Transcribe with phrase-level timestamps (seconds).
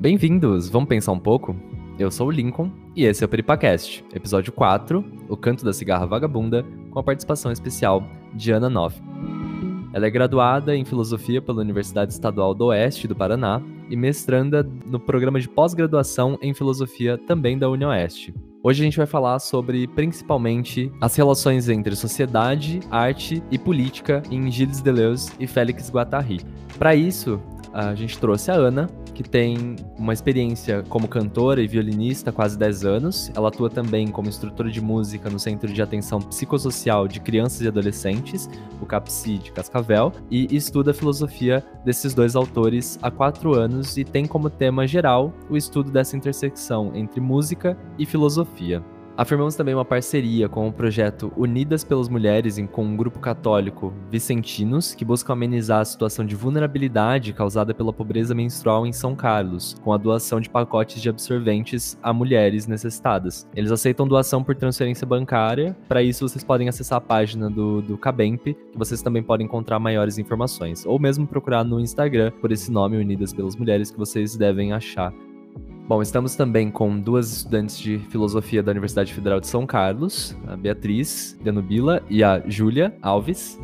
[0.00, 0.70] Bem-vindos!
[0.70, 1.54] Vamos pensar um pouco?
[1.98, 6.06] Eu sou o Lincoln e esse é o Peripacast, episódio 4, O Canto da Cigarra
[6.06, 8.02] Vagabunda, com a participação especial
[8.32, 8.98] de Ana Noff.
[9.92, 13.60] Ela é graduada em Filosofia pela Universidade Estadual do Oeste do Paraná
[13.90, 18.32] e mestranda no programa de pós-graduação em Filosofia também da UniOeste.
[18.62, 24.50] Hoje a gente vai falar sobre principalmente as relações entre sociedade, arte e política em
[24.50, 26.40] Gilles Deleuze e Félix Guattari.
[26.78, 27.38] Para isso,
[27.72, 32.58] a gente trouxe a Ana, que tem uma experiência como cantora e violinista há quase
[32.58, 33.30] 10 anos.
[33.34, 37.68] Ela atua também como instrutora de música no Centro de Atenção Psicossocial de Crianças e
[37.68, 38.48] Adolescentes,
[38.80, 44.04] o CAPSI de Cascavel, e estuda a filosofia desses dois autores há quatro anos e
[44.04, 48.82] tem como tema geral o estudo dessa intersecção entre música e filosofia.
[49.20, 54.94] Afirmamos também uma parceria com o projeto Unidas pelas Mulheres com um grupo católico Vicentinos,
[54.94, 59.92] que busca amenizar a situação de vulnerabilidade causada pela pobreza menstrual em São Carlos, com
[59.92, 63.46] a doação de pacotes de absorventes a mulheres necessitadas.
[63.54, 67.98] Eles aceitam doação por transferência bancária, para isso vocês podem acessar a página do, do
[67.98, 72.72] Cabemp, que vocês também podem encontrar maiores informações, ou mesmo procurar no Instagram por esse
[72.72, 75.12] nome Unidas pelas Mulheres que vocês devem achar
[75.90, 80.56] Bom, estamos também com duas estudantes de filosofia da Universidade Federal de São Carlos, a
[80.56, 83.58] Beatriz Danubila e a Júlia Alves.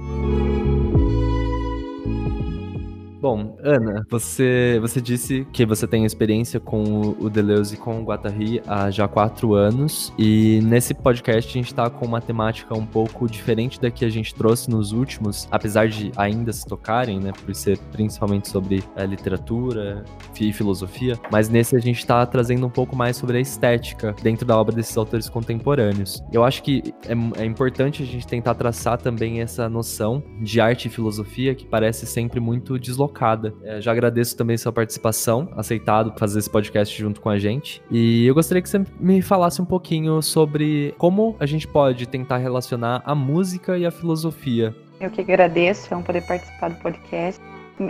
[3.20, 8.04] Bom, Ana, você, você disse que você tem experiência com o Deleuze e com o
[8.04, 12.86] Guattari há já quatro anos, e nesse podcast a gente está com uma temática um
[12.86, 17.32] pouco diferente da que a gente trouxe nos últimos, apesar de ainda se tocarem, né,
[17.44, 20.04] por ser principalmente sobre a eh,
[20.37, 24.15] literatura e filosofia, mas nesse a gente está trazendo um pouco mais sobre a estética
[24.23, 26.23] dentro da obra desses autores contemporâneos.
[26.33, 30.87] Eu acho que é, é importante a gente tentar traçar também essa noção de arte
[30.87, 36.39] e filosofia que parece sempre muito deslocada é, já agradeço também sua participação, aceitado fazer
[36.39, 37.83] esse podcast junto com a gente.
[37.91, 42.39] E eu gostaria que você me falasse um pouquinho sobre como a gente pode tentar
[42.39, 44.75] relacionar a música e a filosofia.
[45.00, 47.41] Eu que agradeço, é um poder participar do podcast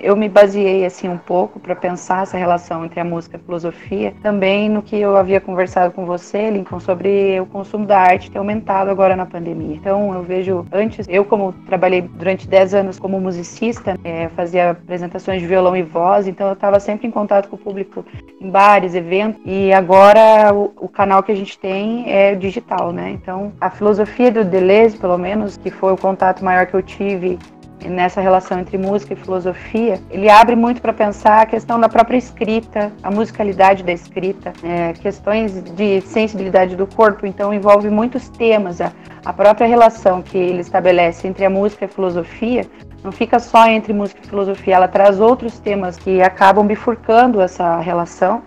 [0.02, 3.44] eu me baseei assim um pouco para pensar essa relação entre a música e a
[3.44, 8.30] filosofia, também no que eu havia conversado com você, Lincoln, sobre o consumo da arte
[8.30, 9.75] ter aumentado agora na pandemia.
[9.75, 15.41] Então eu vejo antes, eu como trabalhei durante 10 anos como musicista, é, fazia apresentações
[15.41, 18.04] de violão e voz, então eu estava sempre em contato com o público
[18.41, 23.10] em bares, eventos, e agora o, o canal que a gente tem é digital, né?
[23.10, 27.38] Então a filosofia do Deleuze, pelo menos, que foi o contato maior que eu tive
[27.84, 32.16] nessa relação entre música e filosofia, ele abre muito para pensar a questão da própria
[32.16, 38.81] escrita, a musicalidade da escrita, é, questões de sensibilidade do corpo, então envolve muitos temas.
[38.81, 38.92] A,
[39.25, 42.64] a própria relação que ele estabelece entre a música e a filosofia
[43.04, 47.78] não fica só entre música e filosofia, ela traz outros temas que acabam bifurcando essa
[47.78, 48.43] relação.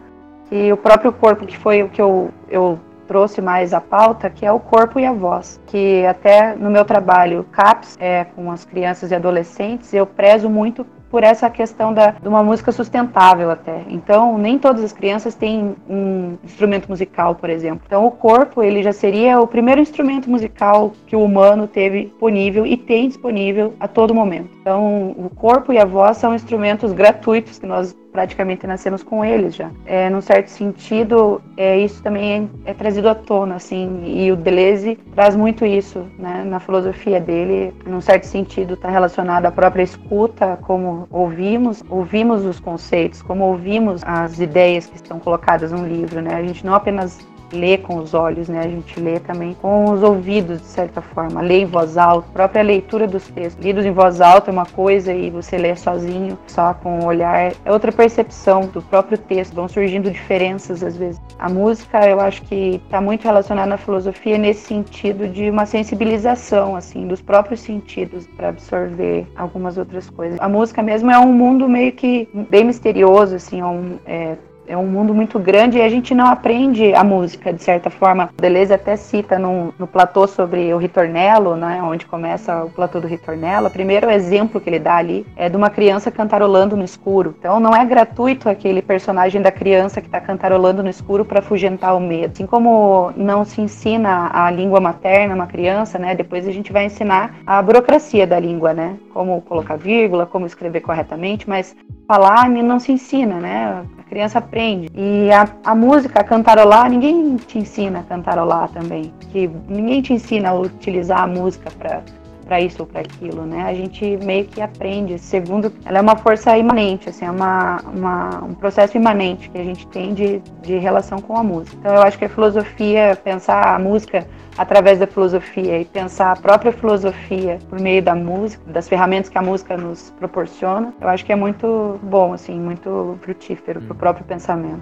[0.51, 2.79] E o próprio corpo, que foi o que eu, eu
[3.09, 6.85] trouxe mais a pauta, que é o corpo e a voz, que até no meu
[6.85, 12.11] trabalho CAPS, é, com as crianças e adolescentes, eu prezo muito por essa questão da,
[12.11, 13.83] de uma música sustentável até.
[13.87, 17.81] Então, nem todas as crianças têm um instrumento musical, por exemplo.
[17.87, 22.65] Então, o corpo, ele já seria o primeiro instrumento musical que o humano teve disponível
[22.65, 24.49] e tem disponível a todo momento.
[24.61, 29.55] Então, o corpo e a voz são instrumentos gratuitos que nós praticamente nascemos com eles
[29.55, 29.69] já.
[29.85, 34.35] É, num certo sentido, é, isso também é, é trazido à tona, assim, e o
[34.35, 39.83] Deleuze traz muito isso, né, na filosofia dele, num certo sentido está relacionado à própria
[39.83, 46.21] escuta, como ouvimos, ouvimos os conceitos, como ouvimos as ideias que estão colocadas no livro,
[46.21, 47.19] né, a gente não apenas
[47.53, 48.59] lê com os olhos, né?
[48.59, 51.41] A gente lê também com os ouvidos, de certa forma.
[51.41, 53.63] Lê em voz alta, a própria leitura dos textos.
[53.63, 57.51] Lidos em voz alta é uma coisa e você lê sozinho, só com o olhar,
[57.65, 59.53] é outra percepção do próprio texto.
[59.53, 61.21] Vão surgindo diferenças às vezes.
[61.37, 66.75] A música, eu acho que está muito relacionada à filosofia nesse sentido de uma sensibilização,
[66.75, 70.39] assim, dos próprios sentidos para absorver algumas outras coisas.
[70.39, 74.35] A música mesmo é um mundo meio que bem misterioso, assim, é um, é,
[74.69, 78.29] é um mundo muito grande e a gente não aprende a música, de certa forma.
[78.37, 83.07] Deleuze até cita no, no platô sobre o ritornelo, né, onde começa o platô do
[83.07, 83.67] ritornelo.
[83.67, 87.35] O primeiro exemplo que ele dá ali é de uma criança cantarolando no escuro.
[87.39, 91.95] Então não é gratuito aquele personagem da criança que está cantarolando no escuro para afugentar
[91.95, 92.33] o medo.
[92.33, 96.85] Assim como não se ensina a língua materna uma criança, né, depois a gente vai
[96.85, 101.75] ensinar a burocracia da língua, né, como colocar vírgula, como escrever corretamente, mas
[102.07, 103.83] falar não se ensina, né?
[104.09, 104.58] criança aprende.
[104.93, 109.13] E a, a música, cantarolar, ninguém te ensina a cantarolar também.
[109.31, 112.01] Que ninguém te ensina a utilizar a música para
[112.49, 113.63] para isso ou para aquilo, né?
[113.63, 115.19] A gente meio que aprende.
[115.19, 119.63] Segundo, ela é uma força imanente, assim, é uma, uma, um processo imanente que a
[119.63, 121.77] gente tem de, de relação com a música.
[121.79, 124.25] Então eu acho que a filosofia, pensar a música
[124.57, 129.37] através da filosofia e pensar a própria filosofia por meio da música, das ferramentas que
[129.37, 133.95] a música nos proporciona, eu acho que é muito bom, assim, muito frutífero para o
[133.95, 134.81] próprio pensamento.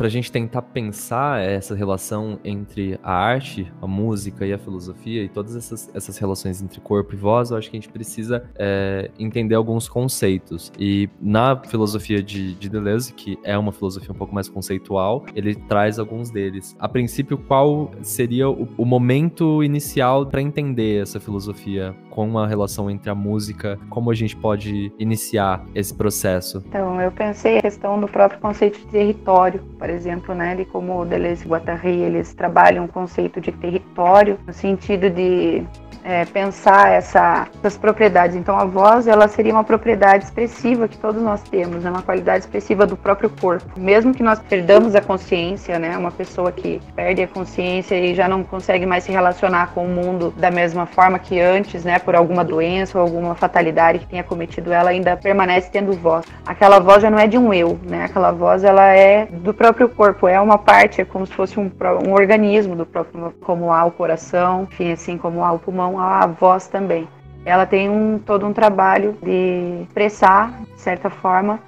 [0.00, 5.22] Para a gente tentar pensar essa relação entre a arte, a música e a filosofia
[5.22, 8.42] e todas essas, essas relações entre corpo e voz, eu acho que a gente precisa
[8.58, 10.72] é, entender alguns conceitos.
[10.78, 15.54] E na filosofia de, de Deleuze, que é uma filosofia um pouco mais conceitual, ele
[15.54, 16.74] traz alguns deles.
[16.78, 22.90] A princípio, qual seria o, o momento inicial para entender essa filosofia com a relação
[22.90, 26.64] entre a música, como a gente pode iniciar esse processo?
[26.68, 31.04] Então, eu pensei a questão do próprio conceito de território, por por exemplo, né, como
[31.04, 35.64] Deleuze e Guattari, eles trabalham o conceito de território no sentido de
[36.04, 38.36] é, pensar essa, essas propriedades.
[38.36, 41.90] Então, a voz ela seria uma propriedade expressiva que todos nós temos, né?
[41.90, 43.78] uma qualidade expressiva do próprio corpo.
[43.78, 45.96] Mesmo que nós perdamos a consciência, né?
[45.96, 49.88] uma pessoa que perde a consciência e já não consegue mais se relacionar com o
[49.88, 51.98] mundo da mesma forma que antes, né?
[51.98, 56.24] por alguma doença ou alguma fatalidade que tenha cometido ela, ainda permanece tendo voz.
[56.46, 58.04] Aquela voz já não é de um eu, né?
[58.04, 61.70] aquela voz ela é do próprio corpo, é uma parte, é como se fosse um,
[62.06, 65.98] um organismo do próprio, como há o coração, enfim, assim como há o pulmão relação
[65.98, 67.08] à voz também.
[67.44, 71.58] Ela tem um, todo um trabalho de expressar, de certa forma,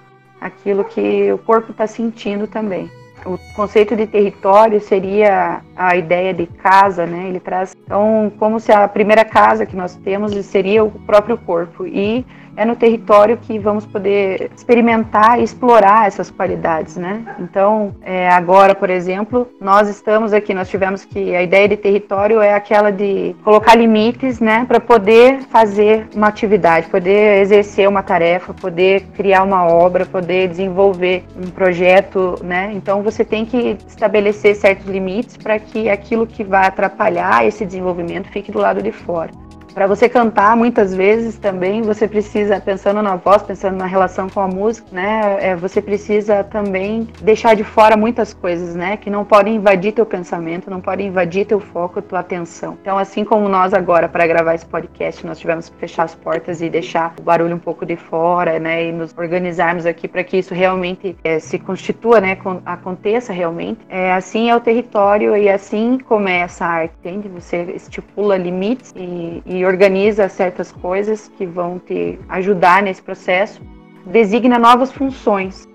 [0.40, 2.90] aquilo que o corpo está sentindo também.
[3.24, 7.28] O conceito de território seria a ideia de casa, né?
[7.28, 11.86] Ele traz então como se a primeira casa que nós temos seria o próprio corpo
[11.86, 12.26] e
[12.56, 17.24] é no território que vamos poder experimentar e explorar essas qualidades, né?
[17.38, 22.40] Então, é, agora, por exemplo, nós estamos aqui, nós tivemos que a ideia de território
[22.40, 28.54] é aquela de colocar limites, né, para poder fazer uma atividade, poder exercer uma tarefa,
[28.54, 32.72] poder criar uma obra, poder desenvolver um projeto, né?
[32.74, 38.28] Então, você tem que estabelecer certos limites para que aquilo que vai atrapalhar esse desenvolvimento
[38.28, 39.30] fique do lado de fora.
[39.74, 44.40] Para você cantar, muitas vezes também você precisa, pensando na voz, pensando na relação com
[44.40, 45.38] a música, né?
[45.40, 48.98] É, você precisa também deixar de fora muitas coisas, né?
[48.98, 52.76] Que não podem invadir teu pensamento, não podem invadir teu foco, tua atenção.
[52.82, 56.60] Então, assim como nós agora, para gravar esse podcast, nós tivemos que fechar as portas
[56.60, 58.88] e deixar o barulho um pouco de fora, né?
[58.88, 62.36] E nos organizarmos aqui para que isso realmente é, se constitua, né?
[62.66, 63.80] Aconteça realmente.
[63.88, 67.28] É, assim é o território e assim começa a arte, entende?
[67.28, 73.60] Você estipula limites e, e organiza certas coisas que vão te ajudar nesse processo,
[74.06, 75.68] designa novas funções.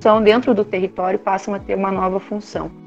[0.00, 2.79] São dentro do território passam a ter uma nova função.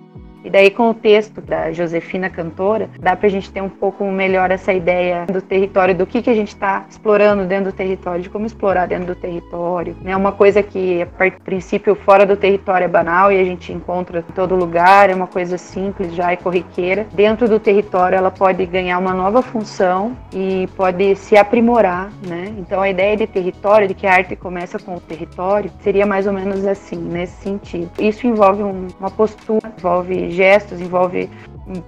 [0.43, 4.03] E daí, com o texto da Josefina Cantora, dá para a gente ter um pouco
[4.05, 8.21] melhor essa ideia do território, do que, que a gente está explorando dentro do território,
[8.21, 9.95] de como explorar dentro do território.
[10.01, 10.17] É né?
[10.17, 14.33] uma coisa que, a princípio, fora do território é banal e a gente encontra em
[14.33, 17.07] todo lugar, é uma coisa simples já e corriqueira.
[17.13, 22.11] Dentro do território, ela pode ganhar uma nova função e pode se aprimorar.
[22.27, 22.53] Né?
[22.57, 26.27] Então, a ideia de território, de que a arte começa com o território, seria mais
[26.27, 27.89] ou menos assim, nesse sentido.
[27.97, 31.29] Isso envolve um, uma postura, envolve gestos, envolve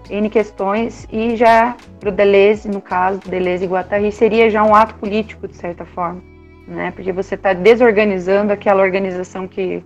[0.10, 4.74] N questões, e já para o Deleuze, no caso, Deleuze e Guattari, seria já um
[4.74, 6.22] ato político, de certa forma,
[6.68, 6.92] né?
[6.92, 9.84] porque você está desorganizando aquela organização que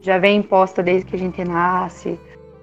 [0.00, 2.18] já vem imposta desde que a gente nasce,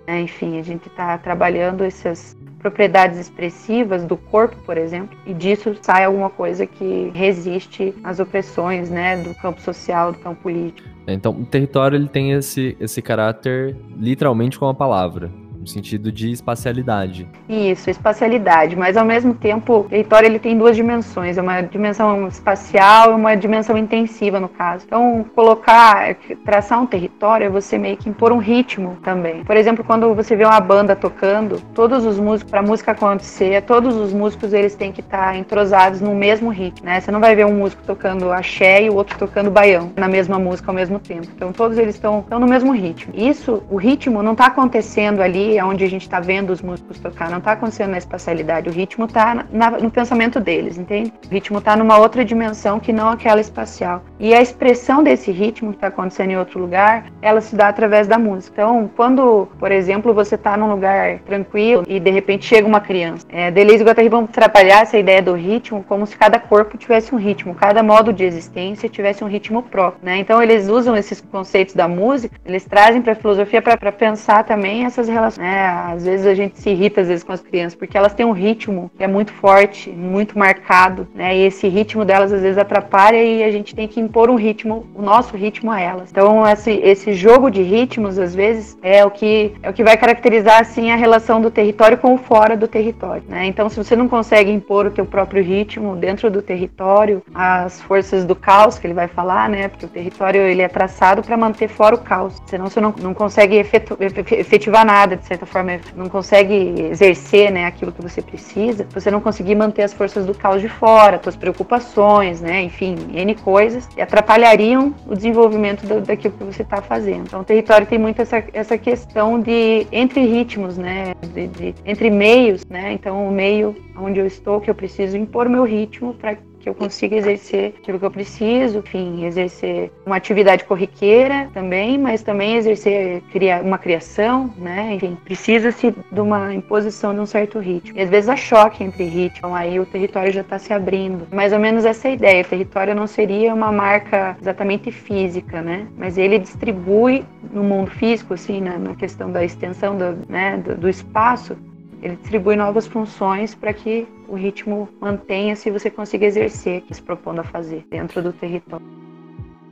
[0.07, 0.21] né?
[0.21, 2.36] enfim, a gente está trabalhando essas
[2.67, 8.89] propriedades expressivas do corpo, por exemplo, e disso sai alguma coisa que resiste às opressões,
[8.89, 10.87] né, do campo social, do campo político.
[11.07, 15.31] Então, o território ele tem esse, esse caráter literalmente com a palavra
[15.67, 17.27] no sentido de espacialidade.
[17.47, 22.27] Isso, espacialidade, mas ao mesmo tempo, o território ele tem duas dimensões, é uma dimensão
[22.27, 24.85] espacial e uma dimensão intensiva no caso.
[24.87, 29.43] Então, colocar, traçar um território é você meio que impor um ritmo também.
[29.43, 33.61] Por exemplo, quando você vê uma banda tocando, todos os músicos, para a música acontecer,
[33.63, 37.01] todos os músicos eles têm que estar tá entrosados no mesmo ritmo, né?
[37.01, 40.39] Você não vai ver um músico tocando axé e o outro tocando baião na mesma
[40.39, 41.27] música ao mesmo tempo.
[41.35, 43.13] Então, todos eles estão no mesmo ritmo.
[43.15, 47.29] Isso, o ritmo não está acontecendo ali onde a gente está vendo os músicos tocar,
[47.29, 49.45] não está acontecendo na espacialidade, o ritmo está
[49.81, 51.13] no pensamento deles, entende?
[51.25, 54.03] O ritmo está numa outra dimensão que não aquela espacial.
[54.19, 58.07] E a expressão desse ritmo que está acontecendo em outro lugar, ela se dá através
[58.07, 58.61] da música.
[58.61, 63.25] Então, quando, por exemplo, você está num lugar tranquilo e de repente chega uma criança,
[63.29, 67.13] é, Deleuze e Guattari vão trabalhar essa ideia do ritmo como se cada corpo tivesse
[67.13, 70.17] um ritmo, cada modo de existência tivesse um ritmo próprio, né?
[70.17, 74.85] Então, eles usam esses conceitos da música, eles trazem para a filosofia para pensar também
[74.85, 75.46] essas relações né?
[75.93, 78.31] Às vezes a gente se irrita às vezes com as crianças porque elas têm um
[78.31, 81.35] ritmo que é muito forte, muito marcado, né?
[81.37, 84.85] E esse ritmo delas às vezes atrapalha e a gente tem que impor um ritmo,
[84.95, 86.09] o nosso ritmo a elas.
[86.11, 89.97] Então esse, esse jogo de ritmos às vezes é o que é o que vai
[89.97, 93.45] caracterizar assim a relação do território com o fora do território, né?
[93.45, 98.25] Então se você não consegue impor o teu próprio ritmo dentro do território, as forças
[98.25, 99.67] do caos que ele vai falar, né?
[99.67, 103.13] Porque o território ele é traçado para manter fora o caos, senão você não, não
[103.13, 108.87] consegue efetivar nada de certa forma, não consegue exercer, né, aquilo que você precisa.
[108.93, 112.63] Você não conseguir manter as forças do caos de fora, suas preocupações, né?
[112.63, 117.23] Enfim, N coisas, atrapalhariam o desenvolvimento do, daquilo que você está fazendo.
[117.27, 121.13] Então, o território tem muito essa, essa questão de entre ritmos, né?
[121.33, 122.93] De, de, entre meios, né?
[122.93, 126.75] Então, o meio onde eu estou, que eu preciso impor meu ritmo para que eu
[126.75, 133.23] consiga exercer aquilo que eu preciso, enfim, exercer uma atividade corriqueira também, mas também exercer
[133.63, 134.95] uma criação, né?
[134.95, 137.97] Enfim, precisa-se de uma imposição de um certo ritmo.
[137.97, 141.27] E às vezes há choque entre ritmos, então aí o território já está se abrindo.
[141.31, 142.43] Mais ou menos essa é ideia.
[142.43, 145.87] O território não seria uma marca exatamente física, né?
[145.97, 150.75] Mas ele distribui no mundo físico, assim, na, na questão da extensão do, né, do,
[150.75, 151.55] do espaço,
[152.01, 156.93] ele distribui novas funções para que o ritmo mantenha-se e você consiga exercer o que
[156.93, 158.85] se propondo a fazer dentro do território.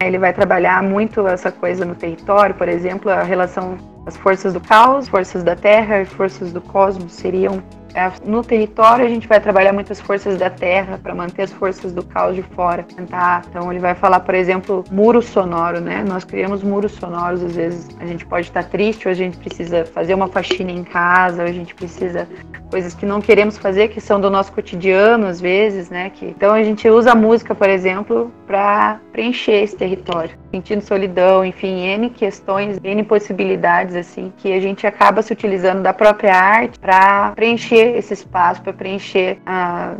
[0.01, 4.59] Ele vai trabalhar muito essa coisa no território, por exemplo, a relação das forças do
[4.59, 7.63] caos, forças da terra e forças do cosmos seriam
[8.25, 12.03] no território a gente vai trabalhar muitas forças da terra para manter as forças do
[12.03, 12.83] caos de fora.
[12.83, 13.43] Tentar.
[13.49, 16.03] Então ele vai falar, por exemplo, muro sonoro, né?
[16.07, 19.85] Nós criamos muros sonoros, às vezes a gente pode estar triste, ou a gente precisa
[19.85, 22.27] fazer uma faxina em casa, ou a gente precisa
[22.69, 26.09] coisas que não queremos fazer, que são do nosso cotidiano, às vezes, né?
[26.09, 31.45] Que, então a gente usa a música, por exemplo, para preencher esse território, sentindo solidão,
[31.45, 36.77] enfim, N questões, N possibilidades, assim, que a gente acaba se utilizando da própria arte
[36.79, 39.37] para preencher esse espaço, para preencher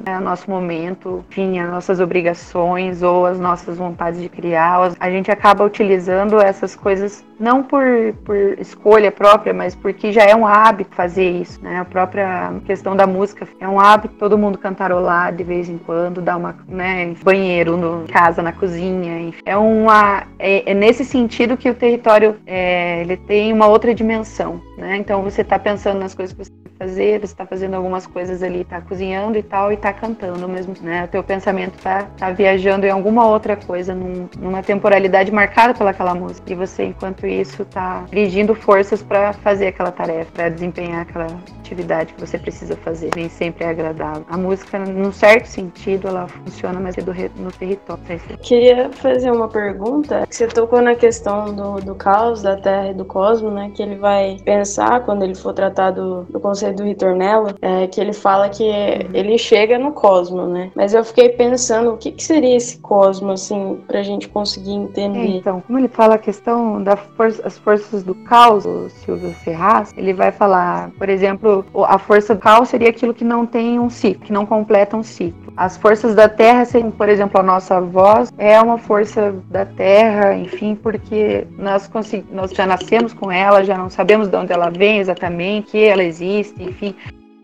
[0.06, 4.96] né, o nosso momento, enfim, as nossas obrigações ou as nossas vontades de criar.
[5.00, 7.84] A gente acaba utilizando essas coisas não por,
[8.24, 11.80] por escolha própria, mas porque já é um hábito fazer isso, né?
[11.80, 16.22] A própria questão da música é um hábito todo mundo cantarolar de vez em quando,
[16.22, 19.42] dar uma, né, banheiro no casa, na cozinha, enfim.
[19.46, 24.62] é uma é, é nesse sentido que o território é, ele tem uma outra dimensão,
[24.78, 24.98] né?
[24.98, 28.62] Então você está pensando nas coisas que você fazer, você está fazendo algumas coisas ali,
[28.62, 31.06] está cozinhando e tal, e está cantando mesmo, né?
[31.06, 36.14] O teu pensamento está tá viajando em alguma outra coisa, num, numa temporalidade marcada pelaquela
[36.14, 36.52] música.
[36.52, 41.28] E você, enquanto isso, está dirigindo forças para fazer aquela tarefa, para desempenhar aquela
[41.60, 43.10] atividade que você precisa fazer.
[43.16, 44.26] Nem sempre é agradável.
[44.30, 48.04] A música, num certo sentido, ela funciona mais no território.
[48.42, 50.26] Queria fazer uma pergunta.
[50.30, 53.72] Você tocou na questão do, do caos, da Terra e do cosmos, né?
[53.74, 56.40] Que ele vai pensar quando ele for tratar do, do
[56.72, 60.72] do Ritornello, é, que ele fala que ele chega no cosmo, né?
[60.76, 65.20] Mas eu fiquei pensando o que, que seria esse cosmo, assim, pra gente conseguir entender.
[65.20, 69.32] É, então, como ele fala a questão das for as forças do caos, o Silvio
[69.32, 73.80] Ferraz, ele vai falar, por exemplo, a força do caos seria aquilo que não tem
[73.80, 75.54] um ciclo, que não completa um ciclo.
[75.58, 80.36] As forças da Terra, seriam, por exemplo, a nossa voz é uma força da Terra,
[80.36, 81.90] enfim, porque nós,
[82.30, 86.04] nós já nascemos com ela, já não sabemos de onde ela vem exatamente, que ela
[86.04, 86.96] existe, enfim,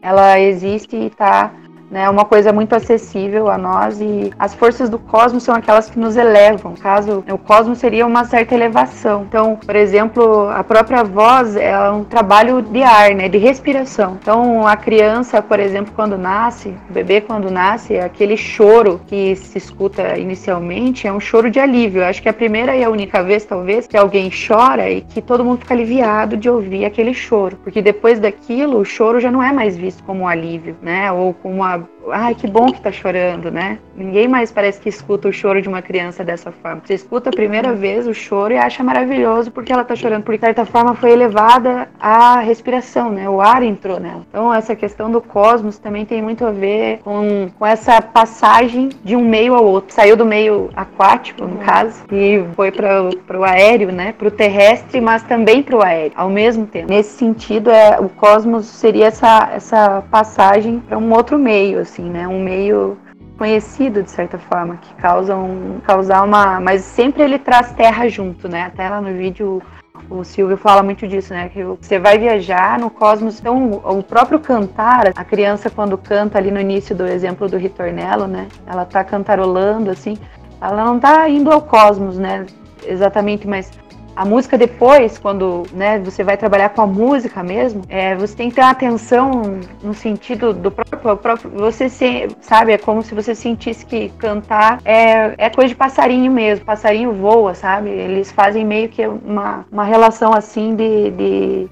[0.02, 1.54] ela existe e está
[1.92, 6.00] né, uma coisa muito acessível a nós e as forças do cosmos são aquelas que
[6.00, 6.74] nos elevam.
[6.76, 9.26] Caso o cosmos seria uma certa elevação.
[9.28, 14.18] Então, por exemplo, a própria voz é um trabalho de ar, né, de respiração.
[14.22, 19.58] Então, a criança, por exemplo, quando nasce, o bebê quando nasce, aquele choro que se
[19.58, 22.02] escuta inicialmente é um choro de alívio.
[22.02, 25.02] Eu acho que é a primeira e a única vez, talvez, que alguém chora e
[25.02, 29.30] que todo mundo fica aliviado de ouvir aquele choro, porque depois daquilo o choro já
[29.30, 32.72] não é mais visto como um alívio, né, ou como uma obrigado ai, que bom
[32.72, 33.80] que tá chorando, né?
[33.96, 36.82] Ninguém mais parece que escuta o choro de uma criança dessa forma.
[36.84, 40.38] Você escuta a primeira vez o choro e acha maravilhoso porque ela tá chorando, porque
[40.38, 43.30] de certa forma foi elevada a respiração, né?
[43.30, 44.26] O ar entrou nela.
[44.30, 49.16] Então, essa questão do cosmos também tem muito a ver com, com essa passagem de
[49.16, 49.94] um meio ao outro.
[49.94, 54.14] Saiu do meio aquático, no caso, e foi para o aéreo, né?
[54.18, 56.90] Para o terrestre, mas também para o aéreo, ao mesmo tempo.
[56.90, 62.28] Nesse sentido, é, o cosmos seria essa, essa passagem para um outro meio, assim, né?
[62.28, 62.98] Um meio
[63.38, 68.48] conhecido de certa forma, que causa um, causar uma, mas sempre ele traz terra junto,
[68.48, 68.64] né?
[68.64, 69.62] Até lá no vídeo
[70.10, 71.50] o Silvio fala muito disso, né?
[71.50, 73.40] Que você vai viajar no cosmos.
[73.40, 78.28] Então, o próprio cantar, a criança quando canta ali no início do exemplo do Ritornello,
[78.28, 78.48] né?
[78.66, 80.18] Ela tá cantarolando assim,
[80.62, 82.46] ela não tá indo ao cosmos, né?
[82.86, 83.72] Exatamente, mas
[84.16, 88.50] A música depois, quando né, você vai trabalhar com a música mesmo, é, você tem
[88.50, 93.16] que ter uma atenção no sentido do próprio, próprio você se, sabe, é como se
[93.16, 97.90] você sentisse que cantar é, é coisa de passarinho mesmo, passarinho voa, sabe?
[97.90, 101.70] Eles fazem meio que uma, uma relação assim de, de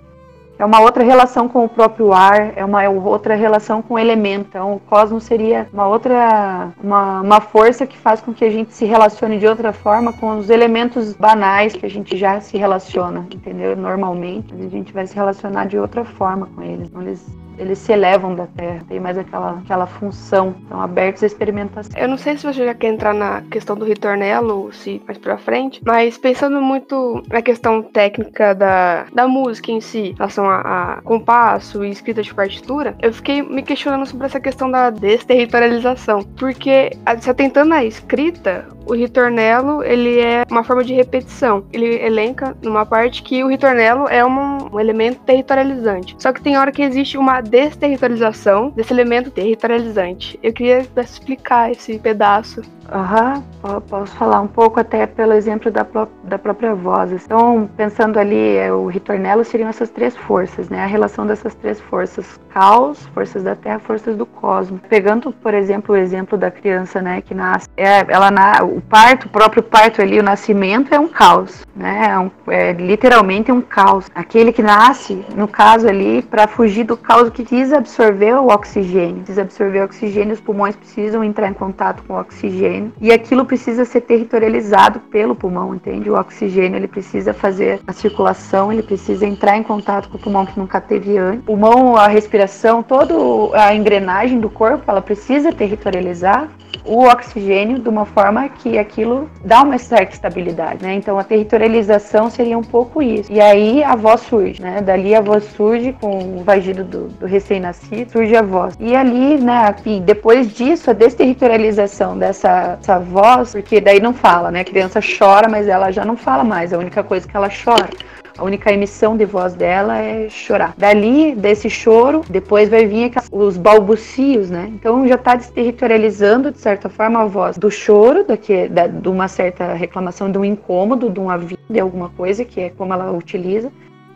[0.60, 4.48] é uma outra relação com o próprio ar, é uma outra relação com o elemento.
[4.50, 8.74] Então, o cosmos seria uma outra, uma, uma força que faz com que a gente
[8.74, 13.26] se relacione de outra forma com os elementos banais que a gente já se relaciona,
[13.34, 13.74] entendeu?
[13.74, 16.90] Normalmente, a gente vai se relacionar de outra forma com eles.
[16.90, 17.26] Então, eles
[17.60, 22.00] eles se elevam da Terra, tem mais aquela, aquela função, estão abertos à experimentação.
[22.00, 25.38] Eu não sei se você já quer entrar na questão do ritornelo, se mais pra
[25.38, 30.60] frente, mas pensando muito na questão técnica da, da música em si, em relação a,
[30.60, 36.24] a compasso e escrita de partitura, eu fiquei me questionando sobre essa questão da desterritorialização,
[36.38, 41.64] porque se atentando à escrita, o ritornelo ele é uma forma de repetição.
[41.72, 46.16] Ele elenca numa parte que o ritornelo é um, um elemento territorializante.
[46.18, 50.40] Só que tem hora que existe uma desterritorialização desse elemento territorializante.
[50.42, 52.62] Eu queria explicar esse pedaço.
[52.92, 57.12] Aham, uhum, posso falar um pouco até pelo exemplo da, pró da própria voz.
[57.12, 60.84] Então, pensando ali, é, o ritornelo seriam essas três forças, né?
[60.84, 64.82] A relação dessas três forças: caos, forças da terra, forças do cosmos.
[64.90, 69.28] Pegando, por exemplo, o exemplo da criança, né, que nasce, é, ela na, o parto,
[69.28, 72.08] o próprio parto ali, o nascimento é um caos, né?
[72.10, 74.10] É, um, é literalmente um caos.
[74.16, 79.42] Aquele que nasce, no caso ali, para fugir do caos, precisa absorver o oxigênio, precisa
[79.42, 83.86] absorver o oxigênio, os pulmões precisam entrar em contato com o oxigênio e aquilo precisa
[83.86, 86.10] ser territorializado pelo pulmão, entende?
[86.10, 90.46] O oxigênio ele precisa fazer a circulação, ele precisa entrar em contato com o pulmão
[90.46, 91.42] que nunca teve antes.
[91.42, 93.14] O pulmão, a respiração, toda
[93.54, 96.50] a engrenagem do corpo, ela precisa territorializar
[96.86, 100.96] o oxigênio de uma forma que aquilo dá uma certa estabilidade, né?
[100.96, 103.32] Então a territorialização seria um pouco isso.
[103.32, 104.82] E aí a voz surge, né?
[104.82, 108.76] Dali a voz surge com o vagido do, do recém-nascido, surge a voz.
[108.80, 114.52] E ali, né, enfim, depois disso, a desterritorialização dessa essa voz, porque daí não fala,
[114.52, 114.62] né?
[114.62, 117.90] A criança chora, mas ela já não fala mais, a única coisa que ela chora.
[118.38, 120.74] A única emissão de voz dela é chorar.
[120.78, 124.70] Dali, desse choro, depois vai vir os balbucios, né?
[124.74, 129.28] Então já está desterritorializando, de certa forma, a voz do choro, daqui, da, de uma
[129.28, 133.12] certa reclamação, de um incômodo, de um aviso, de alguma coisa, que é como ela
[133.12, 133.70] utiliza,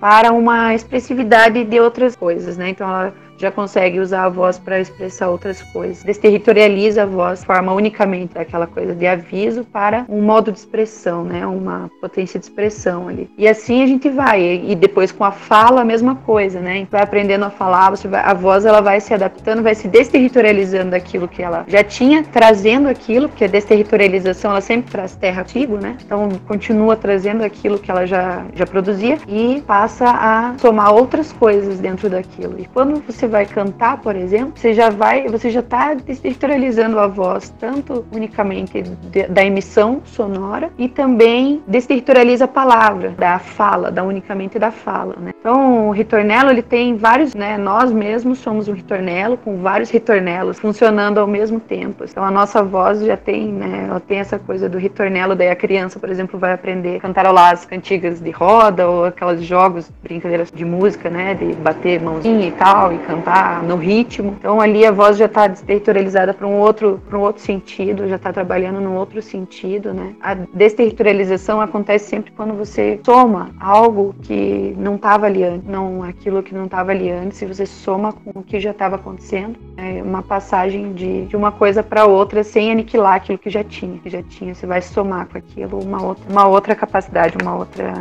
[0.03, 2.71] para uma expressividade de outras coisas, né?
[2.71, 6.03] Então ela já consegue usar a voz para expressar outras coisas.
[6.03, 11.45] Desterritorializa a voz, forma unicamente aquela coisa de aviso para um modo de expressão, né?
[11.45, 13.29] Uma potência de expressão ali.
[13.37, 14.61] E assim a gente vai.
[14.63, 16.87] E depois com a fala a mesma coisa, né?
[16.89, 20.91] Vai aprendendo a falar, você vai, a voz ela vai se adaptando, vai se desterritorializando
[20.91, 25.77] daquilo que ela já tinha, trazendo aquilo, porque a desterritorialização ela sempre traz terra antigo,
[25.77, 25.97] né?
[26.05, 31.79] Então continua trazendo aquilo que ela já, já produzia e passa a somar outras coisas
[31.79, 32.59] dentro daquilo.
[32.59, 36.99] E quando você você vai cantar, por exemplo, você já vai, você já está desterritorializando
[36.99, 43.89] a voz, tanto unicamente de, da emissão sonora e também desterritorializa a palavra, da fala,
[43.89, 45.31] da unicamente da fala, né?
[45.39, 47.57] Então, o ritornelo, ele tem vários, né?
[47.57, 52.03] Nós mesmos somos um ritornelo com vários ritornelos funcionando ao mesmo tempo.
[52.09, 53.87] Então, a nossa voz já tem, né?
[53.89, 57.53] Ela tem essa coisa do ritornelo, daí a criança, por exemplo, vai aprender a cantarolar
[57.53, 61.33] as cantigas de roda ou aqueles jogos, brincadeiras de música, né?
[61.35, 64.35] De bater mãozinha e tal, e cantar cantar no ritmo.
[64.39, 68.15] Então ali a voz já está desterritorializada para um outro para um outro sentido, já
[68.15, 70.15] está trabalhando num outro sentido, né?
[70.21, 76.41] A desterritorialização acontece sempre quando você soma algo que não estava ali antes, não aquilo
[76.41, 80.01] que não estava ali antes, e você soma com o que já estava acontecendo, é
[80.01, 84.09] uma passagem de, de uma coisa para outra sem aniquilar aquilo que já tinha, que
[84.09, 87.93] já tinha, você vai somar com aquilo uma outra uma outra capacidade, uma outra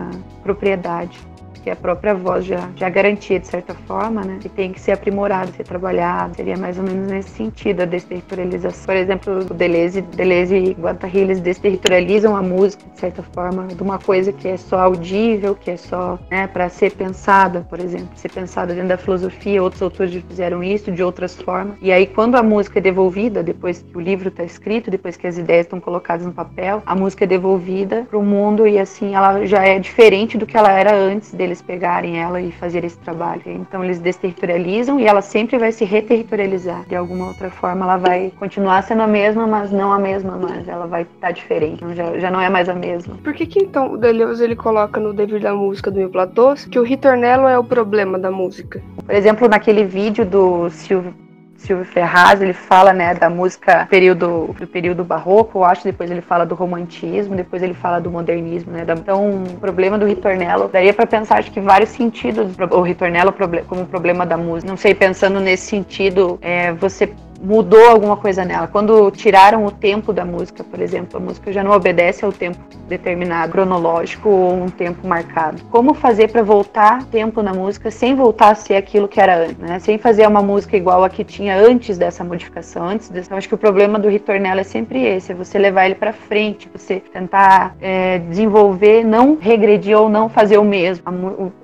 [0.42, 1.31] propriedade
[1.62, 4.38] que a própria voz já, já garantia de certa forma, né?
[4.44, 6.36] E tem que ser aprimorado, ser trabalhado.
[6.36, 8.84] Seria mais ou menos nesse sentido a desterritorialização.
[8.84, 13.82] Por exemplo, o Deleuze, Deleuze e Guattari, eles desterritorializam a música de certa forma de
[13.82, 18.08] uma coisa que é só audível, que é só, né, para ser pensada, por exemplo,
[18.16, 19.62] ser pensada dentro da filosofia.
[19.62, 21.76] Outros autores fizeram isso de outras formas.
[21.80, 25.26] E aí quando a música é devolvida, depois que o livro está escrito, depois que
[25.26, 29.14] as ideias estão colocadas no papel, a música é devolvida para o mundo e assim
[29.14, 32.84] ela já é diferente do que ela era antes dele eles pegarem ela e fazer
[32.84, 33.42] esse trabalho.
[33.46, 36.84] Então eles desterritorializam e ela sempre vai se reterritorializar.
[36.88, 40.66] De alguma outra forma ela vai continuar sendo a mesma, mas não a mesma mais.
[40.66, 41.74] Ela vai estar tá diferente.
[41.74, 43.16] Então já, já não é mais a mesma.
[43.22, 46.64] Por que, que então o Deleuze ele coloca no dever da música do Mil Platôs
[46.64, 48.82] que o ritornelo é o problema da música?
[49.04, 51.14] Por exemplo, naquele vídeo do Silvio
[51.62, 56.20] Silvio Ferraz, ele fala, né, da música período, do período barroco, eu acho, depois ele
[56.20, 60.92] fala do romantismo, depois ele fala do modernismo, né, então o problema do ritornello, daria
[60.92, 63.32] para pensar, acho que vários sentidos, o ritornello
[63.66, 68.68] como problema da música, não sei, pensando nesse sentido, é, você mudou alguma coisa nela.
[68.68, 72.58] Quando tiraram o tempo da música, por exemplo, a música já não obedece ao tempo
[72.88, 75.62] determinado, cronológico ou um tempo marcado.
[75.70, 79.58] Como fazer para voltar tempo na música sem voltar a ser aquilo que era antes,
[79.58, 79.78] né?
[79.78, 83.32] Sem fazer uma música igual a que tinha antes dessa modificação, antes dessa.
[83.32, 86.12] Eu acho que o problema do ritornello é sempre esse, é você levar ele para
[86.12, 91.02] frente, você tentar é, desenvolver, não regredir ou não fazer o mesmo.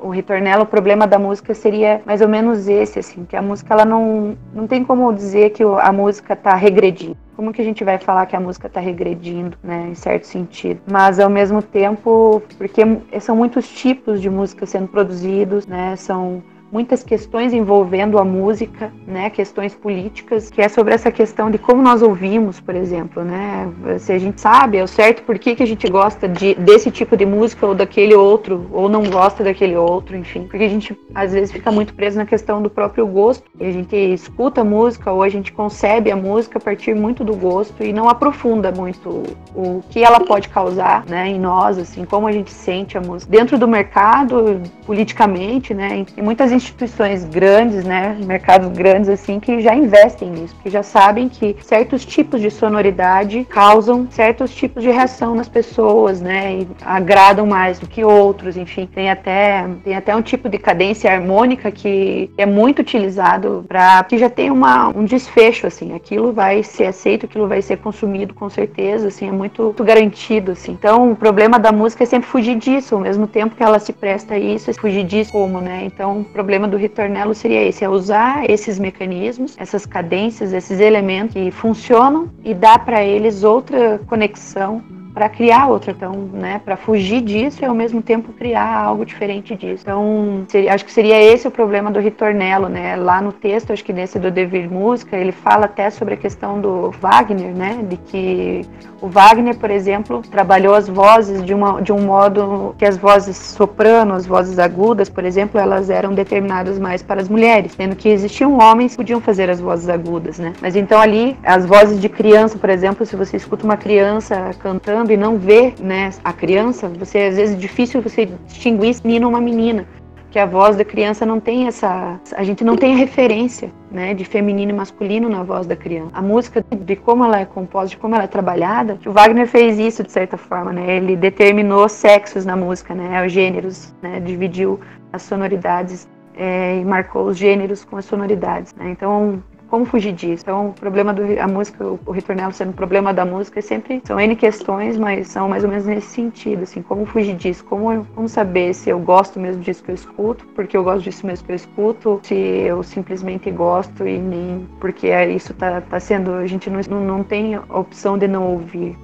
[0.03, 3.43] O, o ritornello, o problema da música seria mais ou menos esse, assim, que a
[3.43, 7.17] música ela não, não tem como dizer que a música está regredindo.
[7.37, 10.81] Como que a gente vai falar que a música está regredindo, né, em certo sentido?
[10.91, 12.83] Mas ao mesmo tempo, porque
[13.21, 19.31] são muitos tipos de música sendo produzidos, né, são muitas questões envolvendo a música, né,
[19.31, 24.13] questões políticas, que é sobre essa questão de como nós ouvimos, por exemplo, né, se
[24.13, 27.17] a gente sabe, é o certo por que, que a gente gosta de, desse tipo
[27.17, 31.33] de música ou daquele outro, ou não gosta daquele outro, enfim, porque a gente às
[31.33, 35.11] vezes fica muito preso na questão do próprio gosto, e a gente escuta a música
[35.11, 39.23] ou a gente concebe a música a partir muito do gosto e não aprofunda muito
[39.55, 43.31] o que ela pode causar, né, em nós, assim, como a gente sente a música.
[43.31, 49.75] Dentro do mercado, politicamente, né, em muitas instituições grandes, né, mercados grandes assim, que já
[49.75, 55.35] investem nisso, que já sabem que certos tipos de sonoridade causam certos tipos de reação
[55.35, 60.23] nas pessoas, né, e agradam mais do que outros, enfim, tem até tem até um
[60.23, 65.67] tipo de cadência harmônica que é muito utilizado para que já tem uma, um desfecho
[65.67, 69.85] assim, aquilo vai ser aceito, aquilo vai ser consumido com certeza, assim, é muito, muito
[69.85, 70.73] garantido assim.
[70.73, 73.93] Então, o problema da música é sempre fugir disso, ao mesmo tempo que ela se
[73.93, 75.83] presta a isso, é fugir disso como, né?
[75.85, 81.35] Então, o problema do ritornelo seria esse, é usar esses mecanismos, essas cadências, esses elementos
[81.35, 87.21] que funcionam e dar para eles outra conexão para criar outra, então, né, para fugir
[87.21, 89.83] disso e ao mesmo tempo criar algo diferente disso.
[89.83, 92.97] Então, seria, acho que seria esse o problema do ritornelo, né?
[92.97, 96.61] Lá no texto, acho que nesse do Devir Música, ele fala até sobre a questão
[96.61, 98.63] do Wagner, né, de que
[99.01, 103.37] o Wagner, por exemplo, trabalhou as vozes de, uma, de um modo que as vozes
[103.37, 108.09] soprano, as vozes agudas, por exemplo, elas eram determinadas mais para as mulheres, sendo que
[108.09, 110.53] existiam homens que podiam fazer as vozes agudas, né?
[110.61, 114.98] Mas então ali, as vozes de criança, por exemplo, se você escuta uma criança cantando
[115.11, 119.27] e não vê né, a criança, você às vezes é difícil você distinguir se menino
[119.27, 119.87] ou uma menina.
[120.31, 122.21] Que a voz da criança não tem essa.
[122.37, 126.11] A gente não tem a referência né, de feminino e masculino na voz da criança.
[126.13, 129.79] A música, de como ela é composta, de como ela é trabalhada, o Wagner fez
[129.79, 130.99] isso de certa forma, né?
[130.99, 133.25] Ele determinou sexos na música, né?
[133.25, 134.21] Os gêneros, né?
[134.21, 134.79] Dividiu
[135.15, 136.07] as sonoridades
[136.39, 138.75] é, e marcou os gêneros com as sonoridades.
[138.75, 138.91] Né?
[138.91, 140.43] Então, como fugir disso?
[140.43, 144.19] Então, o problema da música, o ritornelo sendo o problema da música, é sempre são
[144.19, 147.65] N questões, mas são mais ou menos nesse sentido, assim, como fugir disso?
[147.65, 151.27] Como, como saber se eu gosto mesmo disso que eu escuto, porque eu gosto disso
[151.27, 156.33] mesmo que eu escuto, se eu simplesmente gosto e nem porque isso tá, tá sendo,
[156.33, 158.97] a gente não, não tem a opção de não ouvir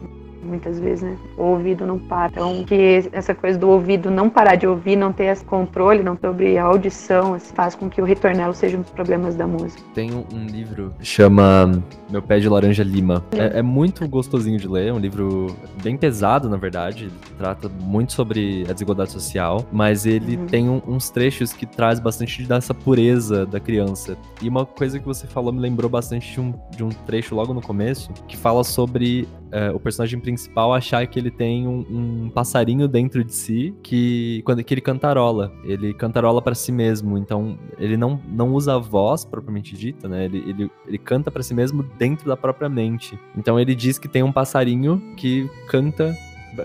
[0.45, 1.17] muitas vezes, né?
[1.37, 2.33] O ouvido não para.
[2.33, 6.17] Então, que essa coisa do ouvido não parar de ouvir, não ter esse controle, não
[6.17, 9.47] ter sobre a audição, assim, faz com que o ritornelo seja um dos problemas da
[9.47, 9.81] música.
[9.95, 11.71] Tem um livro que chama
[12.11, 13.23] Meu Pé de Laranja Lima.
[13.31, 17.05] É, é muito gostosinho de ler, é um livro bem pesado, na verdade.
[17.05, 20.47] Ele trata muito sobre a desigualdade social, mas ele uhum.
[20.47, 24.17] tem um, uns trechos que traz bastante dessa pureza da criança.
[24.41, 27.53] E uma coisa que você falou me lembrou bastante de um, de um trecho logo
[27.53, 32.31] no começo, que fala sobre é, o personagem principal achar que ele tem um, um,
[32.31, 37.17] passarinho dentro de si que quando que ele cantarola, ele cantarola para si mesmo.
[37.17, 40.25] Então ele não, não usa a voz propriamente dita, né?
[40.25, 43.17] Ele, ele, ele canta para si mesmo dentro da própria mente.
[43.38, 46.17] Então ele diz que tem um passarinho que canta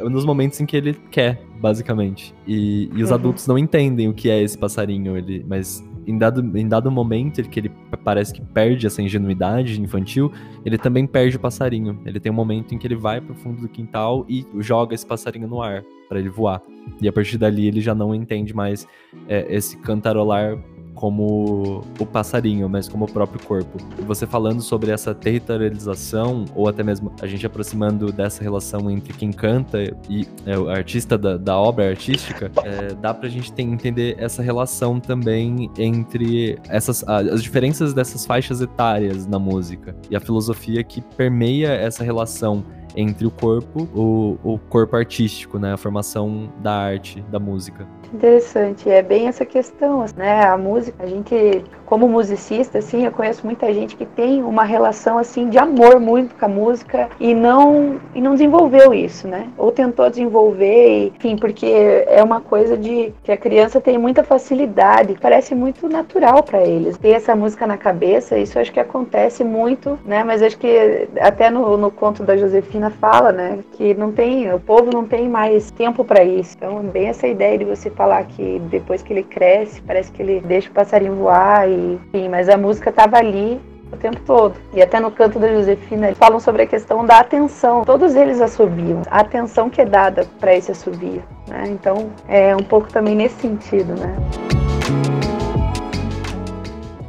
[0.09, 2.33] nos momentos em que ele quer, basicamente.
[2.47, 3.15] E, e os uhum.
[3.15, 7.43] adultos não entendem o que é esse passarinho, ele, mas em dado, em dado momento
[7.43, 7.71] que ele
[8.03, 10.31] parece que perde essa ingenuidade infantil,
[10.65, 12.01] ele também perde o passarinho.
[12.03, 15.05] Ele tem um momento em que ele vai pro fundo do quintal e joga esse
[15.05, 16.61] passarinho no ar para ele voar.
[16.99, 18.87] E a partir dali ele já não entende mais
[19.27, 20.57] é, esse cantarolar
[20.99, 23.77] como o passarinho, mas como o próprio corpo.
[24.05, 29.31] Você falando sobre essa territorialização, ou até mesmo a gente aproximando dessa relação entre quem
[29.31, 34.17] canta e é, o artista da, da obra artística, é, dá pra gente ter, entender
[34.19, 40.83] essa relação também entre essas as diferenças dessas faixas etárias na música e a filosofia
[40.83, 42.65] que permeia essa relação
[42.99, 45.73] entre o corpo, o, o corpo artístico, né?
[45.73, 47.87] A formação da arte, da música.
[48.13, 50.43] Interessante, é bem essa questão, né?
[50.43, 55.19] A música, a gente, como musicista, assim, eu conheço muita gente que tem uma relação
[55.19, 59.47] assim de amor muito com a música e não e não desenvolveu isso, né?
[59.57, 65.15] Ou tentou desenvolver, enfim, porque é uma coisa de que a criança tem muita facilidade,
[65.21, 68.37] parece muito natural para eles ter essa música na cabeça.
[68.37, 70.23] Isso acho que acontece muito, né?
[70.23, 74.59] Mas acho que até no, no conto da Josefina fala, né, que não tem, o
[74.59, 76.55] povo não tem mais tempo para isso.
[76.57, 80.41] Então, bem essa ideia de você falar que depois que ele cresce, parece que ele
[80.41, 83.59] deixa o passarinho voar e, enfim, mas a música estava ali
[83.91, 84.55] o tempo todo.
[84.73, 87.83] E até no canto da Josefina, eles falam sobre a questão da atenção.
[87.83, 91.23] Todos eles assobiam, a atenção que é dada para esse assobio.
[91.47, 91.63] Né?
[91.69, 94.15] Então, é um pouco também nesse sentido, né?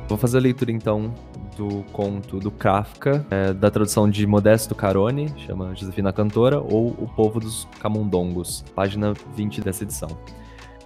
[0.08, 1.12] Vou fazer a leitura então
[1.60, 7.06] do conto do Kafka, é, da tradução de Modesto Carone, chama Josefina Cantora, ou O
[7.06, 10.08] Povo dos Camundongos, página 20 dessa edição.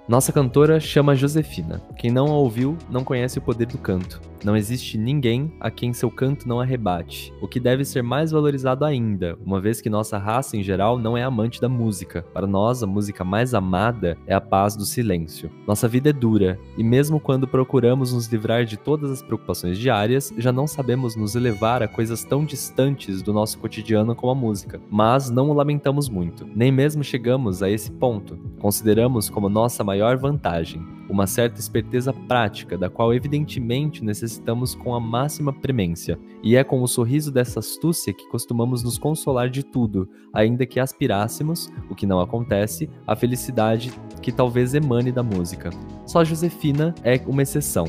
[0.09, 1.81] Nossa cantora chama Josefina.
[1.97, 4.21] Quem não a ouviu não conhece o poder do canto.
[4.45, 8.85] Não existe ninguém a quem seu canto não arrebate, o que deve ser mais valorizado
[8.85, 12.23] ainda, uma vez que nossa raça em geral não é amante da música.
[12.35, 15.51] Para nós, a música mais amada é a paz do silêncio.
[15.67, 20.31] Nossa vida é dura, e mesmo quando procuramos nos livrar de todas as preocupações diárias,
[20.37, 24.79] já não sabemos nos elevar a coisas tão distantes do nosso cotidiano como a música.
[24.91, 28.39] Mas não o lamentamos muito, nem mesmo chegamos a esse ponto.
[28.61, 34.34] Consideramos como nossa maior vantagem uma certa esperteza prática, da qual evidentemente necessitamos
[34.81, 39.51] com a máxima premência, e é com o sorriso dessa astúcia que costumamos nos consolar
[39.51, 43.93] de tudo, ainda que aspirássemos, o que não acontece, a felicidade
[44.23, 45.71] que talvez emane da música.
[46.07, 47.87] Só Josefina é uma exceção.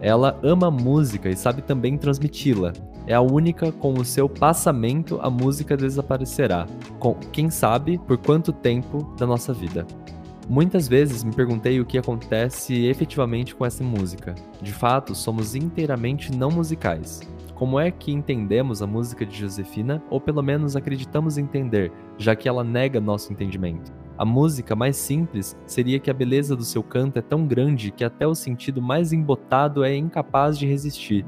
[0.00, 2.72] Ela ama a música e sabe também transmiti-la.
[3.06, 6.66] É a única com o seu passamento a música desaparecerá,
[6.98, 9.86] com quem sabe por quanto tempo da nossa vida.
[10.48, 14.34] Muitas vezes me perguntei o que acontece efetivamente com essa música.
[14.60, 17.22] De fato, somos inteiramente não musicais.
[17.54, 22.46] Como é que entendemos a música de Josefina, ou pelo menos acreditamos entender, já que
[22.46, 23.90] ela nega nosso entendimento?
[24.18, 28.04] A música mais simples seria que a beleza do seu canto é tão grande que
[28.04, 31.24] até o sentido mais embotado é incapaz de resistir.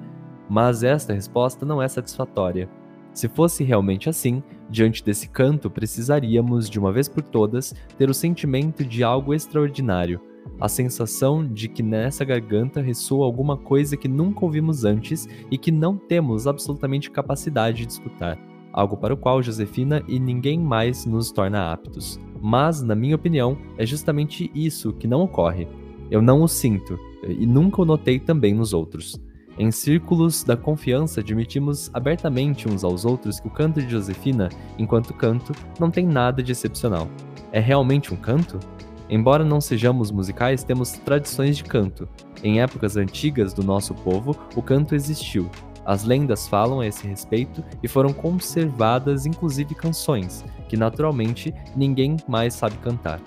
[0.49, 2.69] Mas esta resposta não é satisfatória.
[3.17, 8.15] Se fosse realmente assim, diante desse canto precisaríamos, de uma vez por todas, ter o
[8.15, 10.21] sentimento de algo extraordinário,
[10.61, 15.73] a sensação de que nessa garganta ressoa alguma coisa que nunca ouvimos antes e que
[15.73, 18.39] não temos absolutamente capacidade de escutar,
[18.71, 22.21] algo para o qual Josefina e ninguém mais nos torna aptos.
[22.43, 25.67] Mas, na minha opinião, é justamente isso que não ocorre.
[26.11, 29.19] Eu não o sinto, e nunca o notei também nos outros.
[29.59, 35.15] Em círculos da confiança, admitimos abertamente uns aos outros que o canto de Josefina, enquanto
[35.15, 37.09] canto, não tem nada de excepcional.
[37.51, 38.61] É realmente um canto?
[39.09, 42.07] Embora não sejamos musicais, temos tradições de canto.
[42.43, 45.51] Em épocas antigas do nosso povo, o canto existiu.
[45.87, 52.55] As lendas falam a esse respeito e foram conservadas inclusive canções, que naturalmente ninguém mais
[52.55, 53.23] sabe cantar.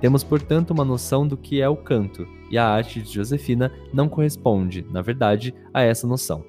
[0.00, 4.10] Temos, portanto, uma noção do que é o canto, e a arte de Josefina não
[4.10, 6.44] corresponde, na verdade, a essa noção.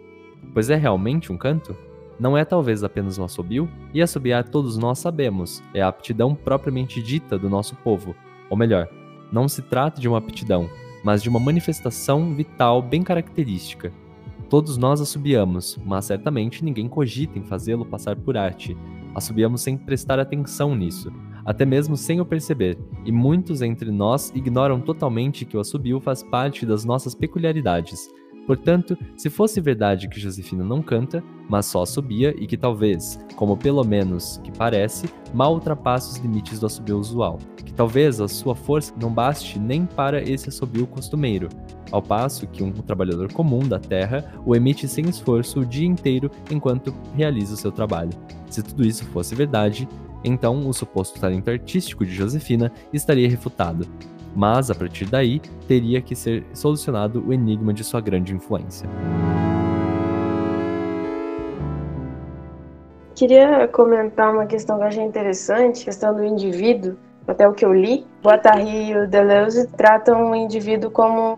[0.53, 1.75] Pois é realmente um canto?
[2.19, 3.69] Não é talvez apenas um assobio?
[3.93, 8.13] E assobiar todos nós sabemos, é a aptidão propriamente dita do nosso povo.
[8.49, 8.89] Ou melhor,
[9.31, 10.69] não se trata de uma aptidão,
[11.03, 13.91] mas de uma manifestação vital bem característica.
[14.49, 18.77] Todos nós assobiamos, mas certamente ninguém cogita em fazê-lo passar por arte.
[19.15, 21.11] Assobiamos sem prestar atenção nisso
[21.45, 26.23] até mesmo sem o perceber, e muitos entre nós ignoram totalmente que o assobio faz
[26.23, 28.09] parte das nossas peculiaridades.
[28.45, 33.55] Portanto, se fosse verdade que Josefina não canta, mas só assobia e que talvez, como
[33.55, 38.53] pelo menos que parece, mal ultrapasse os limites do assobio usual, que talvez a sua
[38.53, 41.47] força não baste nem para esse assobio costumeiro,
[41.89, 46.29] ao passo que um trabalhador comum da terra o emite sem esforço o dia inteiro
[46.51, 48.11] enquanto realiza o seu trabalho.
[48.49, 49.87] Se tudo isso fosse verdade,
[50.23, 53.87] então o suposto talento artístico de Josefina estaria refutado.
[54.35, 58.89] Mas, a partir daí, teria que ser solucionado o enigma de sua grande influência.
[63.15, 66.95] Queria comentar uma questão que eu achei interessante, questão do indivíduo,
[67.27, 68.05] até o que eu li.
[68.23, 71.37] Guattari e o Deleuze tratam o indivíduo como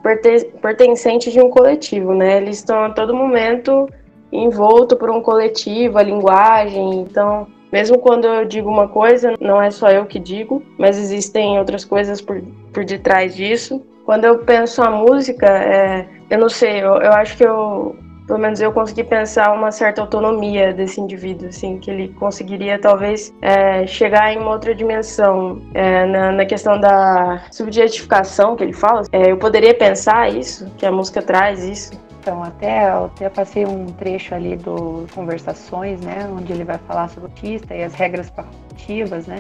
[0.62, 2.38] pertencente de um coletivo, né?
[2.38, 3.90] Eles estão a todo momento
[4.32, 9.70] envolto por um coletivo, a linguagem, então mesmo quando eu digo uma coisa, não é
[9.70, 13.86] só eu que digo, mas existem outras coisas por, por detrás disso.
[14.06, 18.40] Quando eu penso a música, é, eu não sei, eu, eu acho que eu pelo
[18.40, 23.86] menos eu consegui pensar uma certa autonomia desse indivíduo, assim, que ele conseguiria talvez é,
[23.86, 29.04] chegar em uma outra dimensão é, na, na, questão da subjetificação que ele fala.
[29.12, 31.92] É, eu poderia pensar isso, que a música traz isso.
[32.26, 37.30] Então, até, até passei um trecho ali do Conversações, né, onde ele vai falar sobre
[37.30, 39.38] o artista e as regras facultativas, né,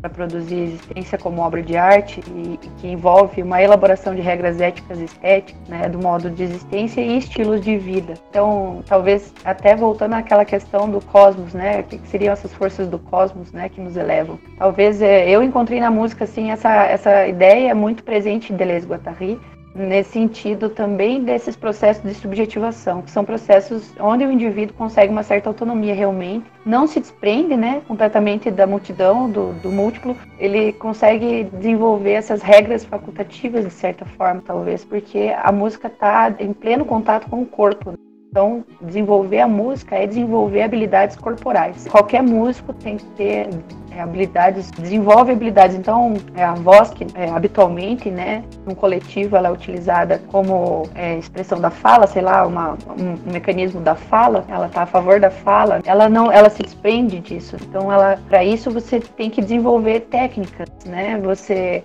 [0.00, 4.58] para produzir existência como obra de arte e, e, que envolve uma elaboração de regras
[4.58, 8.14] éticas e estéticas, né, do modo de existência e estilos de vida.
[8.30, 12.98] Então, talvez até voltando àquela questão do cosmos, né, o que seriam essas forças do
[12.98, 14.38] cosmos, né, que nos elevam.
[14.56, 19.38] Talvez é, eu encontrei na música assim essa essa ideia muito presente de Deleuze Guattari,
[19.74, 25.22] nesse sentido também desses processos de subjetivação, que são processos onde o indivíduo consegue uma
[25.22, 31.44] certa autonomia realmente, não se desprende né, completamente da multidão, do, do múltiplo, ele consegue
[31.44, 37.28] desenvolver essas regras facultativas de certa forma, talvez, porque a música está em pleno contato
[37.28, 37.94] com o corpo.
[38.34, 41.86] Então, desenvolver a música é desenvolver habilidades corporais.
[41.88, 43.48] Qualquer músico tem que ter
[43.92, 45.76] é, habilidades, desenvolve habilidades.
[45.76, 51.16] Então, é, a voz que é, habitualmente, né, no coletivo, ela é utilizada como é,
[51.16, 54.44] expressão da fala, sei lá, uma, um, um, mecanismo da fala.
[54.48, 55.80] Ela está a favor da fala.
[55.86, 57.54] Ela não, ela se desprende disso.
[57.62, 61.20] Então, ela, para isso você tem que desenvolver técnicas, né?
[61.22, 61.84] Você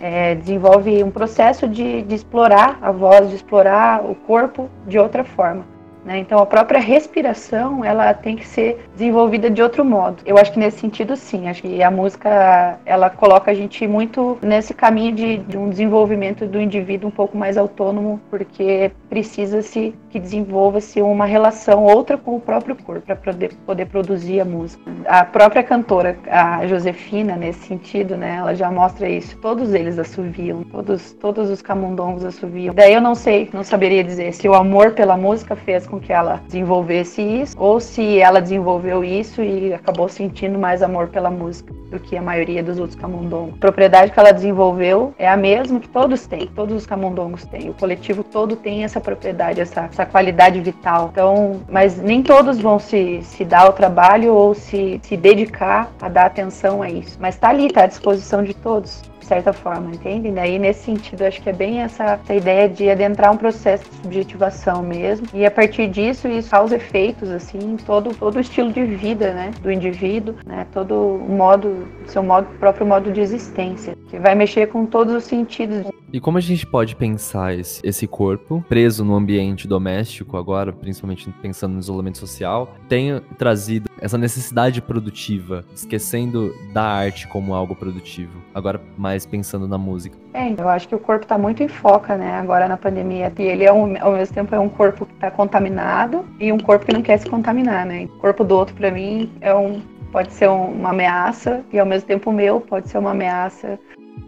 [0.00, 5.24] é, desenvolve um processo de, de explorar a voz, de explorar o corpo de outra
[5.24, 5.69] forma.
[6.04, 6.18] Né?
[6.18, 10.22] Então, a própria respiração ela tem que ser desenvolvida de outro modo.
[10.24, 11.48] Eu acho que nesse sentido, sim.
[11.48, 16.46] Acho que a música ela coloca a gente muito nesse caminho de, de um desenvolvimento
[16.46, 22.40] do indivíduo um pouco mais autônomo, porque precisa-se que desenvolva-se uma relação outra com o
[22.40, 24.82] próprio corpo para poder, poder produzir a música.
[25.06, 29.36] A própria cantora, a Josefina, nesse sentido, né, ela já mostra isso.
[29.38, 32.74] Todos eles assoviam, todos, todos os camundongos assoviam.
[32.74, 36.12] Daí eu não sei, não saberia dizer se o amor pela música fez com que
[36.12, 41.74] ela desenvolvesse isso, ou se ela desenvolveu isso e acabou sentindo mais amor pela música
[41.90, 43.54] do que a maioria dos outros camundongos.
[43.54, 47.68] A propriedade que ela desenvolveu é a mesma que todos têm, todos os camundongos têm.
[47.68, 51.10] O coletivo todo tem essa propriedade, essa, essa qualidade vital.
[51.12, 56.08] Então, mas nem todos vão se, se dar ao trabalho ou se, se dedicar a
[56.08, 57.18] dar atenção a isso.
[57.20, 60.28] Mas está ali, está à disposição de todos certa forma, entende?
[60.28, 63.88] E daí, nesse sentido, acho que é bem essa, essa ideia de adentrar um processo
[63.88, 65.28] de subjetivação mesmo.
[65.32, 69.52] E a partir disso, isso causa efeitos, assim, todo, todo o estilo de vida, né,
[69.62, 74.66] do indivíduo, né, todo o modo, seu modo, próprio modo de existência, que vai mexer
[74.66, 75.86] com todos os sentidos.
[76.12, 81.30] E como a gente pode pensar esse, esse corpo preso no ambiente doméstico agora, principalmente
[81.40, 88.42] pensando no isolamento social, tem trazido essa necessidade produtiva, esquecendo da arte como algo produtivo,
[88.52, 90.16] agora mais pensando na música?
[90.34, 93.32] É, eu acho que o corpo está muito em foca, né, agora na pandemia.
[93.38, 96.58] E ele, é um, ao mesmo tempo, é um corpo que está contaminado e um
[96.58, 98.06] corpo que não quer se contaminar, né?
[98.06, 102.08] O corpo do outro, para mim, é um, pode ser uma ameaça e, ao mesmo
[102.08, 103.78] tempo, o meu pode ser uma ameaça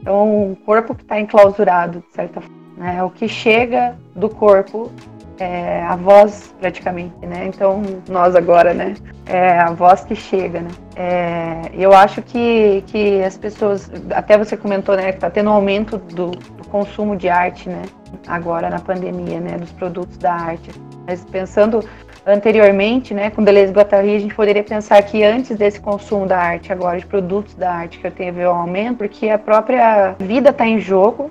[0.03, 2.57] então, um corpo que está enclausurado, de certa forma.
[2.77, 3.03] Né?
[3.05, 4.91] O que chega do corpo
[5.39, 7.47] é a voz, praticamente, né?
[7.47, 8.95] Então, nós agora, né?
[9.27, 10.71] É a voz que chega, né?
[10.97, 15.11] É, eu acho que, que as pessoas, até você comentou, né?
[15.11, 17.83] Que está tendo um aumento do, do consumo de arte, né?
[18.27, 19.57] Agora na pandemia, né?
[19.57, 20.71] Dos produtos da arte.
[21.07, 21.85] Mas pensando
[22.27, 26.39] anteriormente, né, com Deleuze e Guattari, a gente poderia pensar que antes desse consumo da
[26.39, 30.15] arte, agora de produtos da arte, que eu tenho ver um aumento, porque a própria
[30.19, 31.31] vida está em jogo.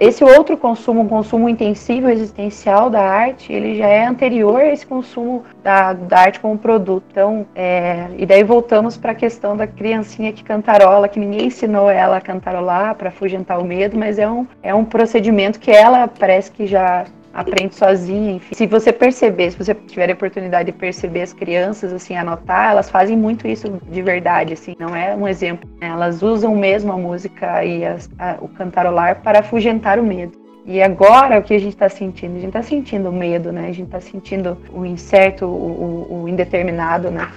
[0.00, 4.86] esse outro consumo, um consumo intensivo existencial da arte, ele já é anterior a esse
[4.86, 7.04] consumo da, da arte como produto.
[7.10, 11.90] Então, é, e daí voltamos para a questão da criancinha que cantarola, que ninguém ensinou
[11.90, 16.08] ela a cantarolar para afugentar o medo, mas é um, é um procedimento que ela
[16.08, 18.54] parece que já aprende sozinha, enfim.
[18.54, 22.90] Se você perceber, se você tiver a oportunidade de perceber as crianças, assim, anotar, elas
[22.90, 25.68] fazem muito isso de verdade, assim, não é um exemplo.
[25.80, 25.88] Né?
[25.88, 30.40] Elas usam mesmo a música e as, a, o cantarolar para afugentar o medo.
[30.64, 32.36] E agora o que a gente está sentindo?
[32.36, 33.62] A gente está sentindo o medo, né?
[33.68, 37.28] A gente está sentindo o incerto, o, o, o indeterminado, né?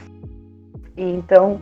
[0.96, 1.60] E então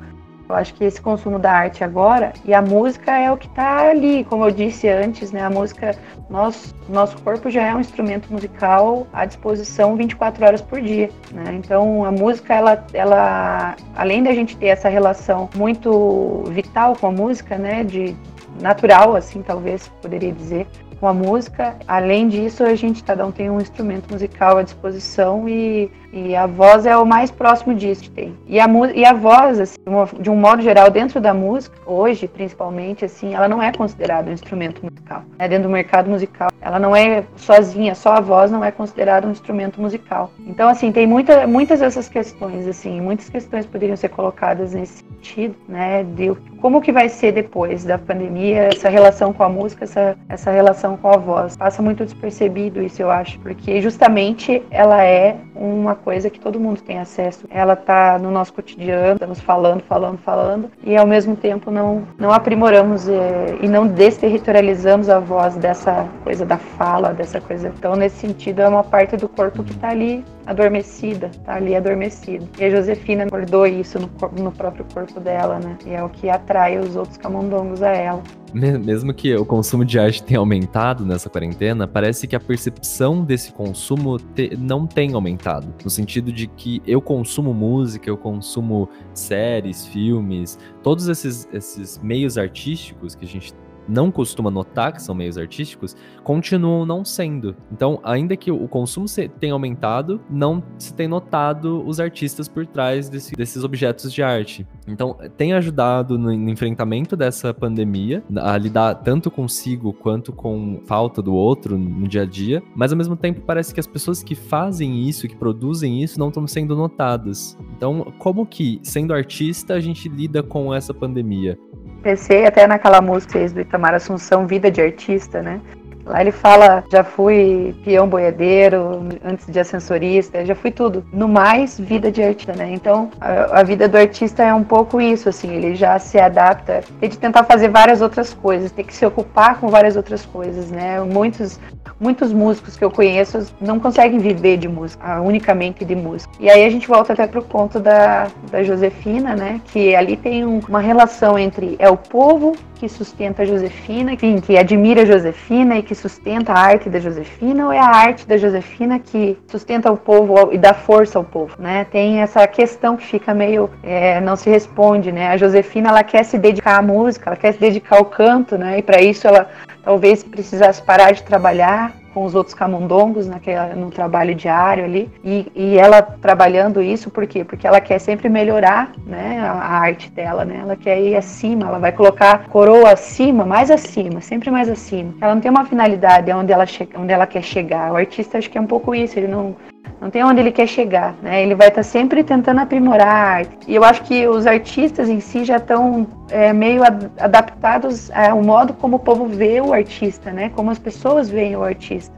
[0.53, 3.89] eu acho que esse consumo da arte agora e a música é o que está
[3.89, 5.41] ali, como eu disse antes, né?
[5.41, 5.95] A música,
[6.29, 11.55] nós, nosso corpo já é um instrumento musical à disposição 24 horas por dia, né?
[11.55, 17.11] Então a música, ela, ela, além da gente ter essa relação muito vital com a
[17.11, 17.83] música, né?
[17.83, 18.15] De
[18.61, 20.67] natural, assim, talvez poderia dizer,
[20.99, 21.75] com a música.
[21.87, 26.45] Além disso, a gente cada um tem um instrumento musical à disposição e E a
[26.45, 28.37] voz é o mais próximo disso que tem.
[28.47, 29.79] E a, e a voz, assim,
[30.19, 34.33] de um modo geral, dentro da música, hoje, principalmente, assim, ela não é considerada um
[34.33, 35.23] instrumento musical.
[35.39, 36.51] É dentro do mercado musical.
[36.61, 40.31] Ela não é sozinha, só a voz não é considerada um instrumento musical.
[40.45, 45.55] Então, assim, tem muita, muitas dessas questões, assim, muitas questões poderiam ser colocadas nesse sentido,
[45.67, 50.15] né, de como que vai ser depois da pandemia, essa relação com a música, essa,
[50.29, 51.57] essa relação com a voz.
[51.57, 56.81] Passa muito despercebido isso, eu acho, porque justamente ela é uma coisa que todo mundo
[56.81, 57.45] tem acesso.
[57.49, 62.31] Ela tá no nosso cotidiano, estamos falando, falando, falando, e ao mesmo tempo não, não
[62.31, 67.71] aprimoramos é, e não desterritorializamos a voz dessa coisa da fala, dessa coisa.
[67.77, 72.45] Então, nesse sentido, é uma parte do corpo que está ali adormecida, tá ali adormecida.
[72.59, 74.09] E a Josefina acordou isso no,
[74.43, 75.77] no próprio corpo dela, né?
[75.85, 78.21] E é o que atrai os outros camundongos a ela.
[78.53, 83.51] Mesmo que o consumo de arte tenha aumentado nessa quarentena, parece que a percepção desse
[83.51, 85.73] consumo te, não tem aumentado.
[85.83, 92.37] No sentido de que eu consumo música, eu consumo séries, filmes, todos esses, esses meios
[92.37, 93.53] artísticos que a gente
[93.87, 97.55] não costuma notar que são meios artísticos, continuam não sendo.
[97.71, 99.05] Então, ainda que o consumo
[99.39, 104.65] tenha aumentado, não se tem notado os artistas por trás desse, desses objetos de arte.
[104.87, 111.21] Então, tem ajudado no, no, enfrentamento dessa pandemia, a lidar tanto consigo quanto com falta
[111.21, 114.35] do outro no dia a dia, mas ao mesmo tempo parece que as pessoas que
[114.35, 117.57] fazem isso, que produzem isso, não estão sendo notadas.
[117.75, 121.57] Então, como que, sendo artista, a gente lida com essa pandemia?
[122.03, 125.61] Pensei até naquela música do Itamar Assunção, Vida de Artista, né?
[126.05, 131.05] Lá ele fala, já fui peão boiadeiro, antes de ascensorista, já fui tudo.
[131.13, 132.71] No mais, vida de artista, né?
[132.73, 136.83] Então, a, a, vida do artista é um pouco isso, assim, ele já se adapta,
[136.99, 140.69] tem de tentar fazer várias outras coisas, tem que se ocupar com várias outras coisas,
[140.69, 140.99] né?
[141.01, 141.59] Muitos,
[141.99, 146.33] muitos músicos que eu conheço não conseguem viver de música, unicamente de música.
[146.39, 149.61] E aí a gente volta até pro conto da, da Josefina, né?
[149.65, 154.41] Que ali tem um, uma relação entre é o povo que sustenta a Josefina, enfim,
[154.41, 158.27] que admira a Josefina e que sustenta a arte da Josefina, ou é a arte
[158.27, 161.85] da Josefina que sustenta o povo e dá força ao povo, né?
[161.85, 165.29] Tem essa questão que fica meio é, não se responde, né?
[165.29, 168.79] A Josefina ela quer se dedicar à música, ela quer se dedicar ao canto, né?
[168.79, 169.49] E para isso ela
[169.83, 175.09] talvez precisasse parar de trabalhar com os outros camundongos naquela, no trabalho diário ali.
[175.23, 177.43] E, e ela trabalhando isso, por quê?
[177.43, 180.59] Porque ela quer sempre melhorar né, a, a, arte dela, né?
[180.61, 185.13] Ela quer ir acima, ela vai colocar coroa acima, mais acima, sempre mais acima.
[185.19, 186.65] Ela não tem uma finalidade onde ela,
[186.97, 187.91] onde ela quer chegar.
[187.91, 189.55] O artista acho que é um pouco isso, ele não,
[190.03, 191.43] não tem onde ele quer chegar, né?
[191.43, 193.45] Ele vai estar tá sempre tentando aprimorar.
[193.67, 198.43] E eu acho que os artistas em si já estão é, meio ad adaptados ao
[198.43, 200.51] modo como o povo vê o artista, né?
[200.55, 202.13] Como as pessoas veem o artista.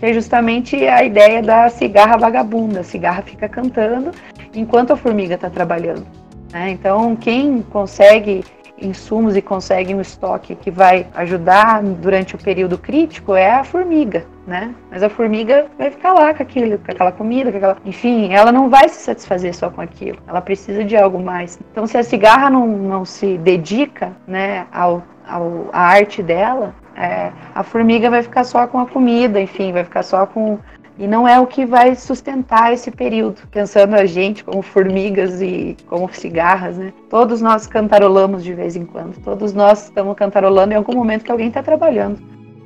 [0.00, 2.80] Que é justamente a ideia da cigarra vagabunda.
[2.80, 4.10] A cigarra fica cantando
[4.54, 6.06] enquanto a formiga está trabalhando.
[6.52, 6.70] Né?
[6.70, 8.44] Então, quem consegue
[8.80, 14.24] insumos e consegue um estoque que vai ajudar durante o período crítico é a formiga,
[14.46, 14.74] né?
[14.90, 17.76] Mas a formiga vai ficar lá com aquilo, com aquela comida, com aquela...
[17.84, 20.18] enfim, ela não vai se satisfazer só com aquilo.
[20.26, 21.58] Ela precisa de algo mais.
[21.72, 27.30] Então, se a cigarra não, não se dedica, né, ao, ao a arte dela, é,
[27.54, 30.58] a formiga vai ficar só com a comida, enfim, vai ficar só com
[30.98, 33.42] e não é o que vai sustentar esse período.
[33.50, 36.92] Pensando a gente como formigas e como cigarras, né?
[37.08, 39.16] Todos nós cantarolamos de vez em quando.
[39.22, 42.18] Todos nós estamos cantarolando em algum momento que alguém está trabalhando.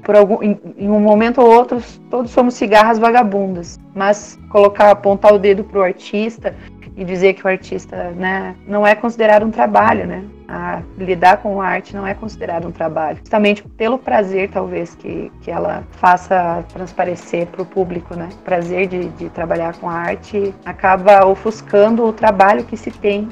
[0.03, 1.81] Por algum, em, em, um momento ou outro,
[2.11, 3.79] todos somos cigarras vagabundas.
[3.95, 6.55] Mas colocar, apontar o dedo para o artista
[6.97, 10.25] e dizer que o artista né, não é considerado um trabalho, né?
[10.49, 13.19] A lidar com a arte não é considerado um trabalho.
[13.19, 18.29] Justamente pelo prazer, talvez, que, que ela faça transparecer para o público, né?
[18.33, 23.29] O prazer de, de trabalhar com a arte acaba ofuscando o trabalho que se tem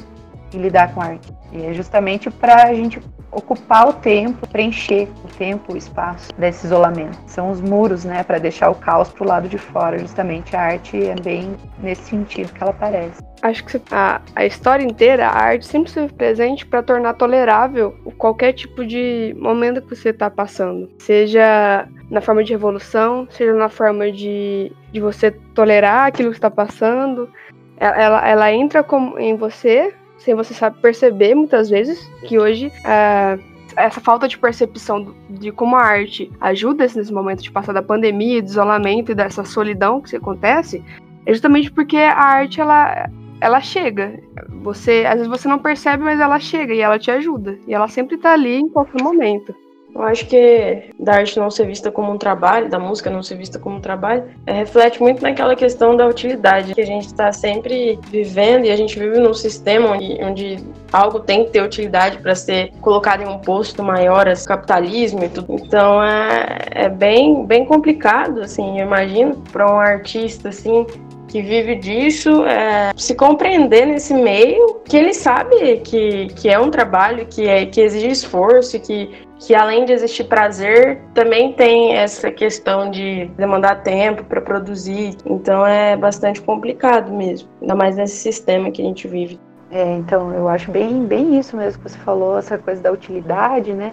[0.55, 1.33] em lidar com a arte.
[1.53, 3.01] E é justamente para a gente
[3.33, 7.19] ocupar o tempo, preencher o tempo, o espaço desse isolamento.
[7.27, 9.99] São os muros, né, para deixar o caos pro lado de fora.
[9.99, 13.23] Justamente a arte é bem nesse sentido que ela aparece.
[13.43, 18.53] Acho que a, a história inteira, a arte sempre esteve presente para tornar tolerável qualquer
[18.53, 20.91] tipo de momento que você está passando.
[20.99, 26.51] Seja na forma de revolução, seja na forma de, de você tolerar aquilo que está
[26.51, 27.31] passando.
[27.79, 33.43] Ela, ela entra com, em você sem você sabe perceber muitas vezes que hoje uh,
[33.77, 38.43] essa falta de percepção de como a arte ajuda nesse momento de passar da pandemia,
[38.43, 40.85] do isolamento e dessa solidão que acontece,
[41.27, 43.09] é justamente porque a arte ela
[43.41, 44.21] ela chega.
[44.63, 47.59] Você, às vezes você não percebe, mas ela chega e ela te ajuda.
[47.67, 49.55] E ela sempre tá ali em qualquer momento.
[49.95, 53.37] Eu acho que da arte não ser vista como um trabalho, da música não ser
[53.37, 57.33] vista como um trabalho, é, reflete muito naquela questão da utilidade, que a gente está
[57.33, 60.59] sempre vivendo e a gente vive num sistema onde, onde
[60.93, 65.29] algo tem que ter utilidade para ser colocado em um posto maior, assim, capitalismo e
[65.29, 65.55] tudo.
[65.55, 70.87] Então é, é bem, bem complicado, assim, eu imagino, para um artista assim
[71.31, 76.71] que vive disso, é, se compreender nesse meio, que ele sabe que, que é um
[76.71, 82.33] trabalho que, é, que exige esforço, que, que além de existir prazer, também tem essa
[82.33, 85.17] questão de demandar tempo para produzir.
[85.25, 89.39] Então é bastante complicado mesmo, ainda mais nesse sistema que a gente vive.
[89.71, 93.73] É, então eu acho bem, bem isso mesmo que você falou, essa coisa da utilidade,
[93.73, 93.93] né?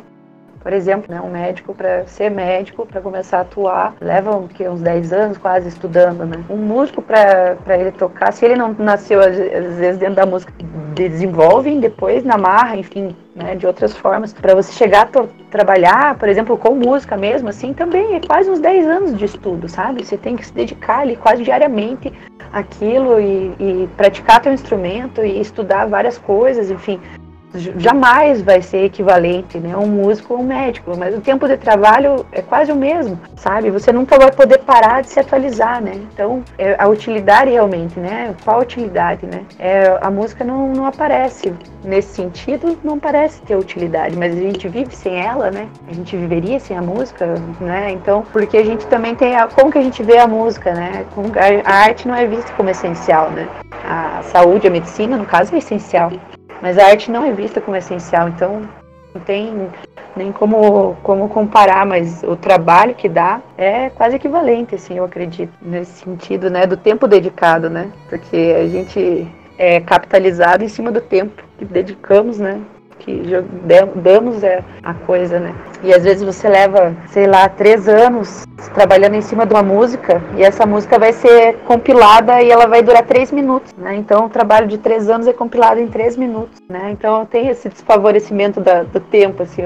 [0.68, 4.82] Por exemplo, né, um médico, para ser médico, para começar a atuar, leva que, uns
[4.82, 6.43] 10 anos quase estudando, né?
[6.49, 10.51] Um músico, para ele tocar, se ele não nasceu, às vezes, dentro da música,
[10.93, 14.34] desenvolvem depois na marra, enfim, né, de outras formas.
[14.34, 18.59] Para você chegar a trabalhar, por exemplo, com música mesmo, assim, também é quase uns
[18.59, 20.03] 10 anos de estudo, sabe?
[20.03, 22.11] Você tem que se dedicar ali quase diariamente
[22.51, 26.99] àquilo e, e praticar teu instrumento e estudar várias coisas, enfim
[27.78, 32.26] jamais vai ser equivalente, né, um músico ou um médico, mas o tempo de trabalho
[32.32, 33.72] é quase o mesmo, sabe?
[33.72, 35.93] Você nunca vai poder parar de se atualizar, né?
[35.95, 38.36] Então, é a utilidade realmente, né?
[38.43, 39.43] Qual a utilidade, né?
[39.60, 44.68] É, a música não, não aparece nesse sentido, não parece ter utilidade, mas a gente
[44.68, 45.68] vive sem ela, né?
[45.89, 47.91] A gente viveria sem a música, né?
[47.91, 51.06] Então, porque a gente também tem a, como que a gente vê a música, né?
[51.64, 53.48] A arte não é vista como essencial, né?
[53.86, 56.12] A saúde, a medicina, no caso, é essencial.
[56.62, 58.68] Mas a arte não é vista como essencial, então
[59.14, 59.70] não tem
[60.16, 65.53] nem como, como comparar, mas o trabalho que dá é quase equivalente, assim, eu acredito,
[65.62, 67.91] nesse sentido, né, do tempo dedicado, né?
[68.10, 69.28] Porque a gente
[69.58, 72.60] é capitalizado em cima do tempo que dedicamos, né?
[73.00, 73.22] Que
[73.95, 75.54] damos é a coisa, né?
[75.84, 80.22] E às vezes você leva, sei lá, três anos trabalhando em cima de uma música
[80.36, 83.95] e essa música vai ser compilada e ela vai durar três minutos, né?
[83.95, 86.89] Então o trabalho de três anos é compilado em três minutos, né?
[86.91, 89.62] Então tem esse desfavorecimento da, do tempo, assim,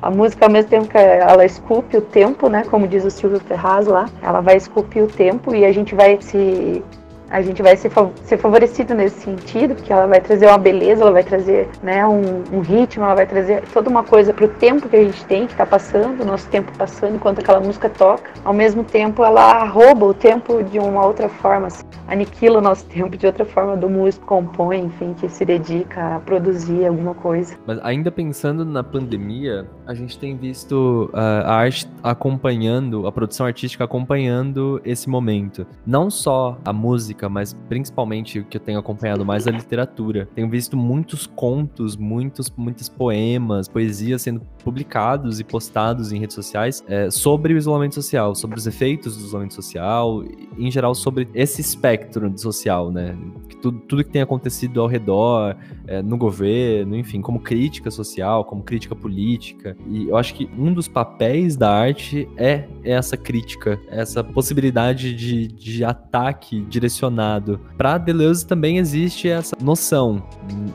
[0.00, 2.64] a música ao mesmo tempo que ela esculpe o tempo, né?
[2.70, 6.18] Como diz o Silvio Ferraz lá, ela vai esculpir o tempo e a gente vai
[6.20, 6.82] se
[7.30, 7.90] a gente vai ser,
[8.24, 12.42] ser favorecido nesse sentido, porque ela vai trazer uma beleza, ela vai trazer né, um,
[12.52, 15.46] um ritmo, ela vai trazer toda uma coisa para o tempo que a gente tem,
[15.46, 18.30] que está passando, o nosso tempo passando enquanto aquela música toca.
[18.44, 22.84] Ao mesmo tempo, ela rouba o tempo de uma outra forma, assim, aniquila o nosso
[22.90, 27.54] tempo de outra forma do músico compõe, enfim, que se dedica a produzir alguma coisa.
[27.64, 33.46] Mas ainda pensando na pandemia, a gente tem visto uh, a arte acompanhando, a produção
[33.46, 35.66] artística acompanhando esse momento.
[35.86, 40.28] Não só a música mas principalmente o que eu tenho acompanhado mais é a literatura.
[40.34, 46.82] Tenho visto muitos contos, muitos, muitos poemas, poesias sendo publicados e postados em redes sociais
[46.88, 50.22] é, sobre o isolamento social, sobre os efeitos do isolamento social,
[50.56, 53.16] em geral sobre esse espectro social, né?
[53.62, 55.56] Tudo, tudo que tem acontecido ao redor,
[55.86, 59.76] é, no governo, enfim, como crítica social, como crítica política.
[59.86, 65.48] E eu acho que um dos papéis da arte é essa crítica, essa possibilidade de,
[65.48, 67.60] de ataque direcionado relacionado.
[67.76, 70.22] Para Deleuze também existe essa noção,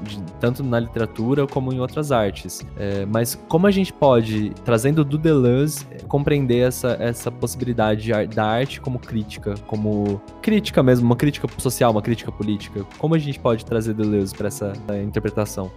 [0.04, 2.66] de, tanto na literatura como em outras artes.
[2.78, 8.82] É, mas como a gente pode, trazendo do Deleuze, compreender essa, essa possibilidade da arte
[8.82, 12.86] como crítica, como crítica mesmo, uma crítica social, uma crítica política?
[12.98, 14.74] Como a gente pode trazer Deleuze para essa
[15.04, 15.72] interpretação?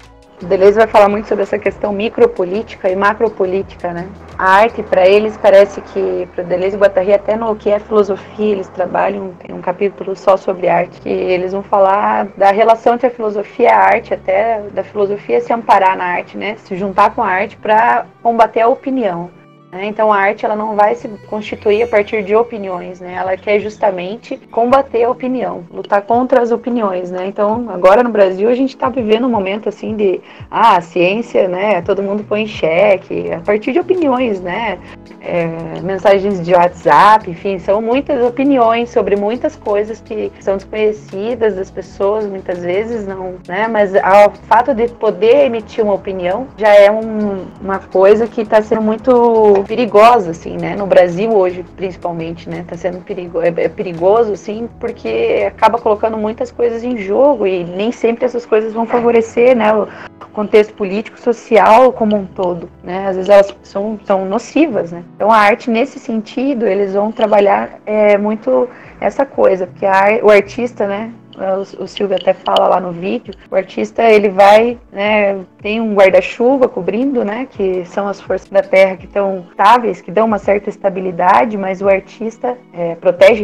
[0.47, 4.09] Deleuze vai falar muito sobre essa questão micropolítica e macropolítica, né?
[4.39, 8.53] A arte, para eles, parece que, para Deleuze e Guattari, até no que é filosofia,
[8.53, 13.09] eles trabalham, tem um capítulo só sobre arte, que eles vão falar da relação entre
[13.09, 16.55] a filosofia e a arte, até da filosofia se amparar na arte, né?
[16.59, 19.31] Se juntar com a arte para combater a opinião.
[19.71, 19.87] Né?
[19.87, 23.15] Então a arte ela não vai se constituir a partir de opiniões, né?
[23.15, 27.27] Ela quer justamente combater a opinião, lutar contra as opiniões, né?
[27.27, 31.49] Então agora no Brasil a gente está vivendo um momento assim de ah, a ciência,
[31.49, 31.83] né?
[31.83, 34.79] Todo mundo põe em xeque a partir de opiniões, né?
[35.21, 35.47] É,
[35.83, 42.25] mensagens de WhatsApp, enfim, são muitas opiniões sobre muitas coisas que são desconhecidas das pessoas
[42.25, 43.69] muitas vezes, não, né?
[43.69, 48.63] Mas o fato de poder emitir uma opinião já é um, uma coisa que está
[48.63, 50.77] sendo muito perigosa, assim, né?
[50.77, 52.65] No Brasil hoje, principalmente, né?
[52.67, 57.65] Tá sendo perigo, é, é perigoso, assim, porque acaba colocando muitas coisas em jogo e
[57.65, 59.73] nem sempre essas coisas vão favorecer, né?
[59.75, 59.89] O
[60.33, 63.09] contexto político, social como um todo, né?
[63.09, 65.03] Às vezes elas são, são nocivas, né?
[65.17, 68.69] Então a arte, nesse sentido, eles vão trabalhar é, muito
[69.01, 71.13] essa coisa, porque a, o artista, né?
[71.39, 75.95] O, o Silvio até fala lá no vídeo, o artista ele vai, né, tem um
[75.95, 80.39] guarda-chuva cobrindo, né, que são as forças da Terra que estão estáveis, que dão uma
[80.39, 82.97] certa estabilidade, mas o artista é,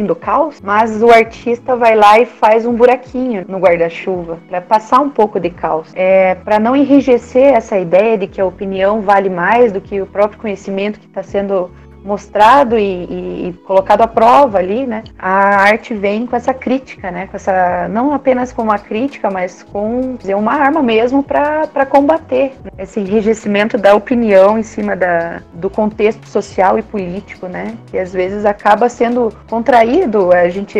[0.05, 4.99] do caos, mas o artista vai lá e faz um buraquinho no guarda-chuva para passar
[4.99, 9.29] um pouco de caos, é, para não enrijecer essa ideia de que a opinião vale
[9.29, 11.69] mais do que o próprio conhecimento que está sendo
[12.05, 15.03] mostrado e, e, colocado à prova ali, né?
[15.17, 17.27] A arte vem com essa crítica, né?
[17.27, 22.53] Com essa não apenas com uma crítica, mas com dizer, uma arma mesmo para combater
[22.77, 27.75] esse enrijecimento da opinião em cima da, do contexto social e político, né?
[27.87, 30.79] Que às vezes acaba sendo contraído, a gente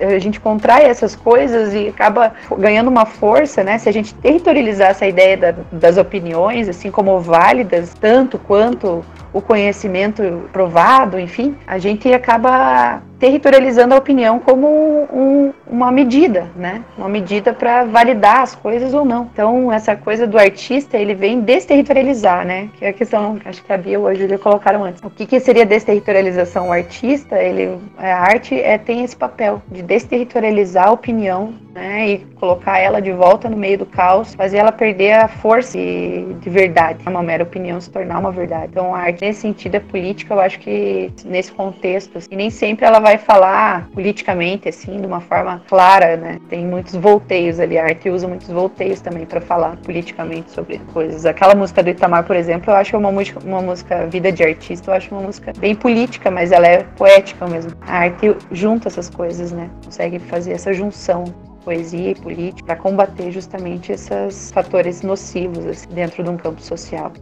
[0.00, 3.76] a gente contrai essas coisas e acaba ganhando uma força, né?
[3.78, 9.40] Se a gente territorializar essa ideia da, das opiniões, assim como válidas, tanto quanto o
[9.40, 16.82] conhecimento provado, enfim, a gente acaba territorializando a opinião como um, uma medida, né?
[16.96, 19.28] Uma medida para validar as coisas ou não.
[19.32, 22.70] Então, essa coisa do artista, ele vem desterritorializar, né?
[22.78, 25.02] Que é a questão, acho que a Bia ou a Júlia colocaram antes.
[25.04, 26.68] O que, que seria desterritorialização?
[26.68, 32.08] O artista, ele, a arte é, tem esse papel de desterritorializar a opinião, né?
[32.08, 36.34] E colocar ela de volta no meio do caos, fazer ela perder a força de,
[36.40, 38.68] de verdade, uma mera opinião se tornar uma verdade.
[38.70, 42.48] Então, a arte, nesse sentido, é política, eu acho que nesse contexto, assim, e nem
[42.48, 46.38] sempre ela vai vai falar politicamente, assim, de uma forma clara, né?
[46.48, 51.26] Tem muitos volteios ali, a arte usa muitos volteios também para falar politicamente sobre coisas.
[51.26, 54.90] Aquela música do Itamar, por exemplo, eu acho uma música, uma música Vida de Artista,
[54.90, 57.72] eu acho uma música bem política, mas ela é poética mesmo.
[57.80, 59.68] A arte junta essas coisas, né?
[59.84, 61.24] Consegue fazer essa junção
[61.64, 67.12] poesia e política para combater justamente esses fatores nocivos assim, dentro de um campo social.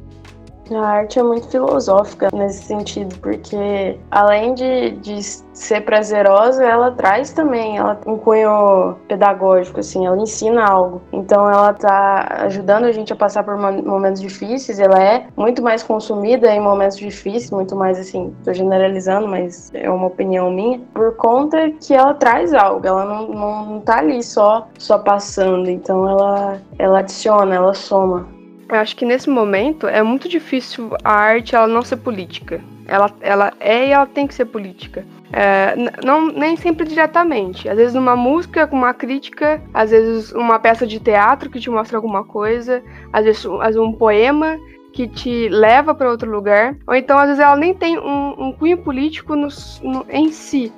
[0.75, 7.33] A arte é muito filosófica nesse sentido, porque além de, de ser prazerosa, ela traz
[7.33, 11.03] também ela um cunho pedagógico, assim, ela ensina algo.
[11.12, 15.83] Então ela tá ajudando a gente a passar por momentos difíceis, ela é muito mais
[15.83, 21.16] consumida em momentos difíceis, muito mais assim, tô generalizando, mas é uma opinião minha, por
[21.16, 26.09] conta que ela traz algo, ela não, não, não tá ali só, só passando, então
[26.09, 28.38] ela, ela adiciona, ela soma.
[28.69, 32.61] Eu acho que nesse momento é muito difícil a arte ela não ser política.
[32.87, 35.07] Ela, ela é e ela tem que ser política.
[35.33, 37.69] É, não, nem sempre diretamente.
[37.69, 41.71] Às vezes uma música com uma crítica, às vezes uma peça de teatro que te
[41.71, 44.59] mostra alguma coisa, às vezes, às vezes um poema
[44.93, 48.53] que te leva para outro lugar, ou então às vezes ela nem tem um, um
[48.53, 49.49] cunho político no,
[49.83, 50.73] no, em si,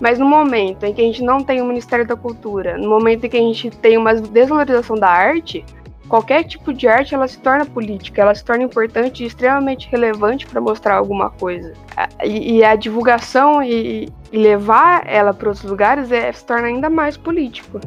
[0.00, 3.24] mas no momento em que a gente não tem o Ministério da Cultura, no momento
[3.24, 5.64] em que a gente tem uma desvalorização da arte,
[6.08, 10.46] qualquer tipo de arte ela se torna política, ela se torna importante e extremamente relevante
[10.46, 11.72] para mostrar alguma coisa.
[12.24, 16.88] E, e a divulgação e, e levar ela para outros lugares é, se torna ainda
[16.88, 17.80] mais político.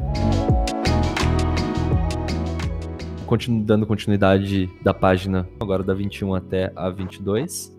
[3.26, 7.78] Continu, dando continuidade da página, agora da 21 até a 22.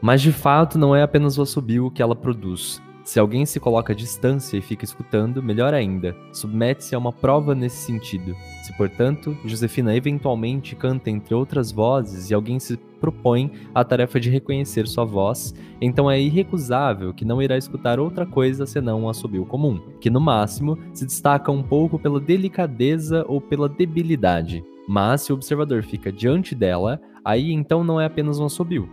[0.00, 2.82] Mas de fato não é apenas o assobio que ela produz.
[3.04, 7.52] Se alguém se coloca à distância e fica escutando, melhor ainda, submete-se a uma prova
[7.52, 8.36] nesse sentido.
[8.62, 14.30] Se, portanto, Josefina eventualmente canta entre outras vozes e alguém se propõe a tarefa de
[14.30, 19.44] reconhecer sua voz, então é irrecusável que não irá escutar outra coisa senão um assobio
[19.44, 24.64] comum, que no máximo se destaca um pouco pela delicadeza ou pela debilidade.
[24.86, 28.88] Mas se o observador fica diante dela, aí então não é apenas um assobio,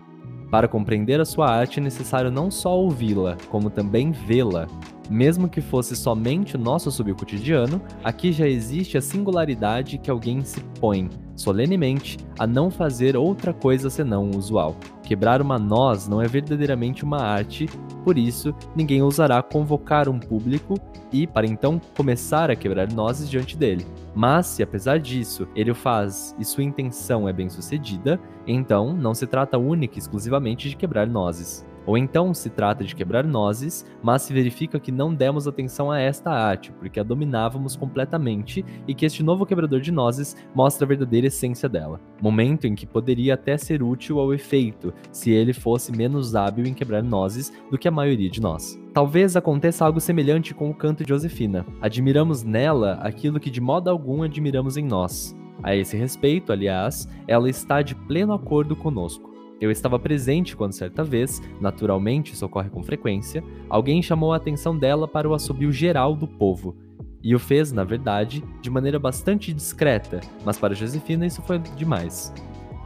[0.50, 4.68] para compreender a sua arte é necessário não só ouvi-la, como também vê-la.
[5.10, 10.62] Mesmo que fosse somente o nosso subcotidiano, aqui já existe a singularidade que alguém se
[10.80, 14.76] põe, solenemente, a não fazer outra coisa senão o usual.
[15.02, 17.68] Quebrar uma noz não é verdadeiramente uma arte,
[18.04, 20.76] por isso, ninguém ousará convocar um público
[21.12, 23.86] e, para então, começar a quebrar nozes diante dele.
[24.16, 29.14] Mas, se apesar disso ele o faz e sua intenção é bem sucedida, então não
[29.14, 31.68] se trata única e exclusivamente de quebrar nozes.
[31.90, 36.00] Ou então se trata de quebrar nozes, mas se verifica que não demos atenção a
[36.00, 40.88] esta arte, porque a dominávamos completamente e que este novo quebrador de nozes mostra a
[40.88, 42.00] verdadeira essência dela.
[42.22, 46.76] Momento em que poderia até ser útil ao efeito, se ele fosse menos hábil em
[46.76, 48.80] quebrar nozes do que a maioria de nós.
[48.94, 51.66] Talvez aconteça algo semelhante com o canto de Josefina.
[51.82, 55.36] Admiramos nela aquilo que de modo algum admiramos em nós.
[55.64, 59.29] A esse respeito, aliás, ela está de pleno acordo conosco.
[59.62, 64.78] Eu estava presente quando certa vez, naturalmente isso ocorre com frequência, alguém chamou a atenção
[64.78, 66.76] dela para o assobio geral do povo.
[67.22, 72.34] E o fez, na verdade, de maneira bastante discreta, mas para Josefina isso foi demais.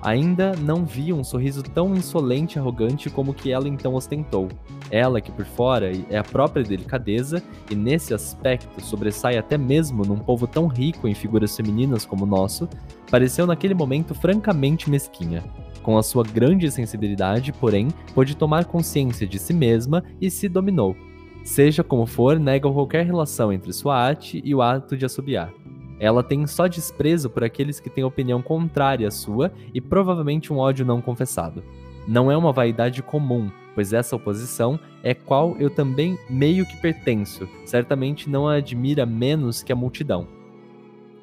[0.01, 4.49] Ainda não via um sorriso tão insolente e arrogante como o que ela então ostentou.
[4.91, 10.17] Ela, que por fora é a própria delicadeza e nesse aspecto sobressai até mesmo num
[10.17, 12.67] povo tão rico em figuras femininas como o nosso,
[13.09, 15.41] pareceu naquele momento francamente mesquinha.
[15.83, 20.95] Com a sua grande sensibilidade, porém, pôde tomar consciência de si mesma e se dominou.
[21.43, 25.53] Seja como for, nega qualquer relação entre sua arte e o ato de assobiar.
[25.99, 30.57] Ela tem só desprezo por aqueles que têm opinião contrária à sua e provavelmente um
[30.57, 31.61] ódio não confessado.
[32.07, 37.47] Não é uma vaidade comum, pois essa oposição é qual eu também meio que pertenço,
[37.65, 40.42] certamente não a admira menos que a multidão.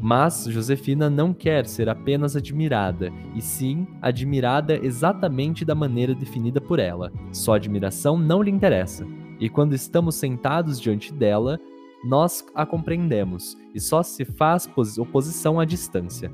[0.02, 6.78] Mas Josefina não quer ser apenas admirada, e sim admirada exatamente da maneira definida por
[6.78, 7.12] ela.
[7.30, 9.06] Só admiração não lhe interessa.
[9.38, 11.60] E quando estamos sentados diante dela,
[12.02, 16.32] nós a compreendemos, e só se faz oposição à distância.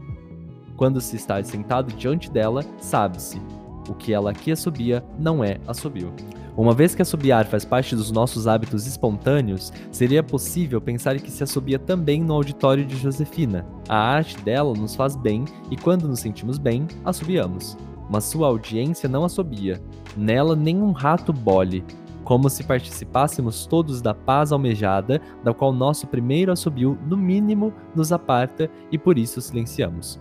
[0.77, 3.41] Quando se está sentado diante dela, sabe-se.
[3.89, 6.13] O que ela aqui assobia não é assobio.
[6.57, 11.45] Uma vez que assobiar faz parte dos nossos hábitos espontâneos, seria possível pensar que se
[11.45, 13.67] assobia também no auditório de Josefina.
[13.87, 17.77] A arte dela nos faz bem e quando nos sentimos bem, assobiamos.
[18.09, 19.83] Mas sua audiência não assobia.
[20.17, 21.85] Nela nenhum rato bole,
[22.25, 28.13] como se participássemos todos da paz almejada, da qual nosso primeiro assobio, no mínimo, nos
[28.13, 30.19] aparta e por isso silenciamos.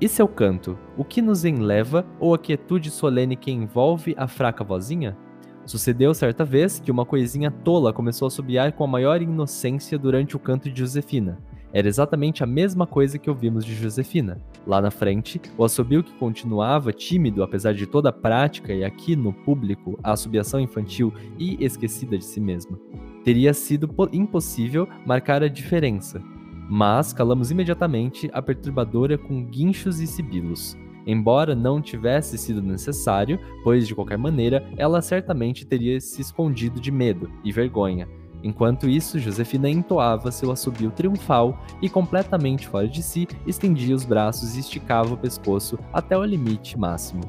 [0.00, 4.62] E seu canto, o que nos enleva ou a quietude solene que envolve a fraca
[4.62, 5.16] vozinha?
[5.64, 10.36] Sucedeu certa vez que uma coisinha tola começou a subiar com a maior inocência durante
[10.36, 11.38] o canto de Josefina.
[11.72, 14.38] Era exatamente a mesma coisa que ouvimos de Josefina.
[14.66, 19.16] Lá na frente, o assobio que continuava tímido apesar de toda a prática e aqui
[19.16, 22.78] no público a assobiação infantil e esquecida de si mesma.
[23.24, 26.20] Teria sido impossível marcar a diferença,
[26.68, 30.76] mas calamos imediatamente a perturbadora com guinchos e sibilos.
[31.06, 36.90] Embora não tivesse sido necessário, pois de qualquer maneira ela certamente teria se escondido de
[36.90, 38.08] medo e vergonha.
[38.44, 44.56] Enquanto isso, Josefina entoava seu assobio triunfal e, completamente fora de si, estendia os braços
[44.56, 47.22] e esticava o pescoço até o limite máximo.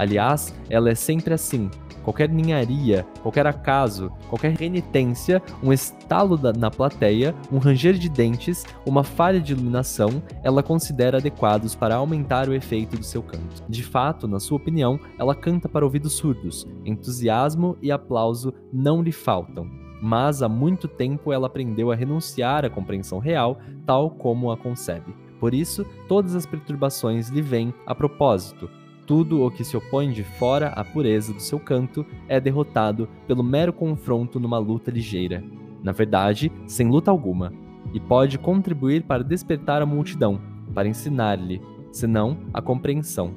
[0.00, 1.70] Aliás, ela é sempre assim,
[2.02, 9.04] qualquer ninharia, qualquer acaso, qualquer renitência, um estalo na plateia, um ranger de dentes, uma
[9.04, 13.62] falha de iluminação, ela considera adequados para aumentar o efeito do seu canto.
[13.68, 16.66] De fato, na sua opinião, ela canta para ouvidos surdos.
[16.82, 19.68] Entusiasmo e aplauso não lhe faltam.
[20.00, 25.14] Mas há muito tempo ela aprendeu a renunciar à compreensão real, tal como a concebe.
[25.38, 28.70] Por isso, todas as perturbações lhe vêm a propósito,
[29.10, 33.42] tudo o que se opõe de fora à pureza do seu canto é derrotado pelo
[33.42, 35.42] mero confronto numa luta ligeira.
[35.82, 37.52] Na verdade, sem luta alguma,
[37.92, 40.40] e pode contribuir para despertar a multidão,
[40.72, 43.34] para ensinar-lhe, senão a compreensão,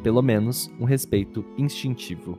[0.00, 2.38] pelo menos um respeito instintivo.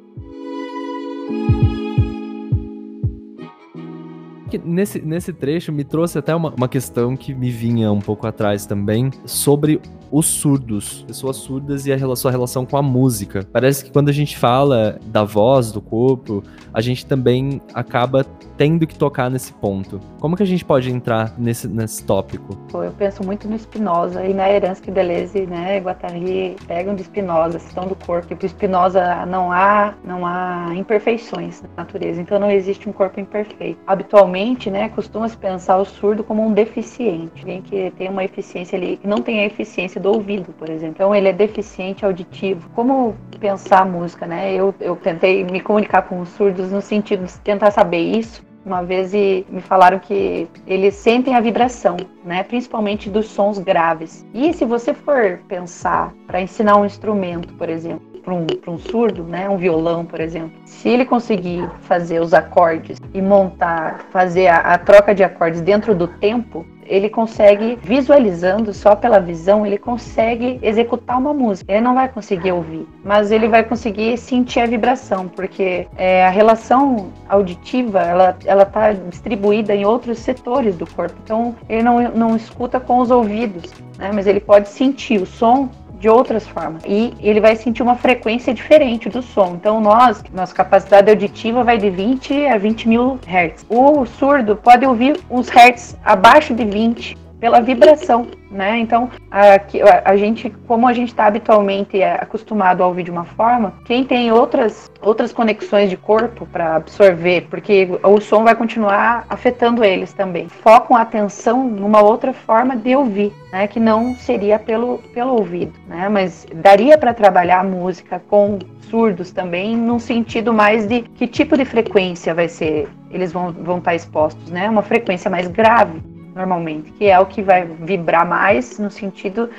[4.63, 8.65] Nesse, nesse trecho me trouxe até uma, uma questão que me vinha um pouco atrás
[8.65, 9.81] também sobre
[10.11, 13.45] os surdos, pessoas surdas e a sua relação com a música.
[13.51, 16.43] Parece que quando a gente fala da voz, do corpo,
[16.73, 18.25] a gente também acaba
[18.57, 19.99] tendo que tocar nesse ponto.
[20.19, 22.57] Como que a gente pode entrar nesse, nesse tópico?
[22.73, 27.59] Eu penso muito no Spinoza e na herança que Deleuze, né, Guattari pegam de Spinoza,
[27.59, 28.35] questão do corpo.
[28.35, 33.79] Para Spinoza não há, não há imperfeições na natureza, então não existe um corpo imperfeito.
[33.85, 34.36] Habitualmente,
[34.69, 39.07] né, costuma-se pensar o surdo como um deficiente, alguém que tem uma eficiência ali, que
[39.07, 40.95] não tem a eficiência do ouvido, por exemplo.
[40.95, 42.69] Então ele é deficiente auditivo.
[42.75, 44.53] Como pensar a música, né?
[44.53, 48.83] Eu, eu tentei me comunicar com os surdos no sentido de tentar saber isso uma
[48.83, 52.43] vez e me falaram que eles sentem a vibração, né?
[52.43, 54.25] Principalmente dos sons graves.
[54.33, 59.23] E se você for pensar para ensinar um instrumento, por exemplo, para um, um surdo,
[59.23, 59.47] né?
[59.47, 60.51] Um violão, por exemplo.
[60.65, 65.95] Se ele conseguir fazer os acordes e montar, fazer a, a troca de acordes dentro
[65.95, 71.71] do tempo, ele consegue, visualizando só pela visão, ele consegue executar uma música.
[71.71, 76.29] Ele não vai conseguir ouvir, mas ele vai conseguir sentir a vibração, porque é, a
[76.29, 81.15] relação auditiva ela ela está distribuída em outros setores do corpo.
[81.23, 84.11] Então ele não, não escuta com os ouvidos, né?
[84.13, 85.69] mas ele pode sentir o som
[85.99, 86.83] de outras formas.
[86.85, 89.55] E ele vai sentir uma frequência diferente do som.
[89.55, 93.65] Então, nós, nossa capacidade auditiva vai de 20 a 20 mil hertz.
[93.69, 98.79] O surdo pode ouvir uns hertz abaixo de 20 pela vibração, né?
[98.79, 99.59] Então, a,
[100.05, 104.31] a gente, como a gente está habitualmente acostumado a ouvir de uma forma, quem tem
[104.31, 110.49] outras, outras conexões de corpo para absorver, porque o som vai continuar afetando eles também,
[110.49, 113.67] focam a atenção numa outra forma de ouvir, né?
[113.67, 116.09] Que não seria pelo, pelo ouvido, né?
[116.09, 118.57] Mas daria para trabalhar a música com
[118.89, 123.77] surdos também, num sentido mais de que tipo de frequência vai ser, eles vão, vão
[123.77, 124.69] estar expostos, né?
[124.69, 126.01] Uma frequência mais grave
[126.37, 129.49] normalmente, que é o que vai vibrar mais no sentido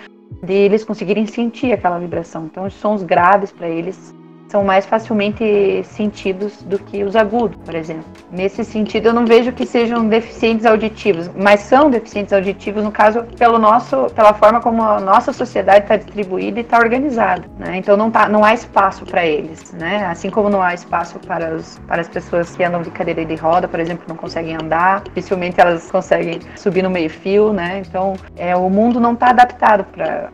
[0.43, 2.47] de eles conseguirem sentir aquela vibração.
[2.47, 4.15] Então, os sons graves para eles
[4.49, 8.05] são mais facilmente sentidos do que os agudos, por exemplo.
[8.31, 13.25] Nesse sentido, eu não vejo que sejam deficientes auditivos, mas são deficientes auditivos, no caso,
[13.39, 17.45] pelo nosso, pela forma como a nossa sociedade está distribuída e está organizada.
[17.59, 17.77] Né?
[17.77, 19.73] Então, não, tá, não há espaço para eles.
[19.73, 20.07] Né?
[20.07, 23.35] Assim como não há espaço para, os, para as pessoas que andam de cadeira de
[23.35, 27.53] roda, por exemplo, não conseguem andar, dificilmente elas conseguem subir no meio-fio.
[27.53, 27.83] Né?
[27.87, 29.85] Então, é, o mundo não está adaptado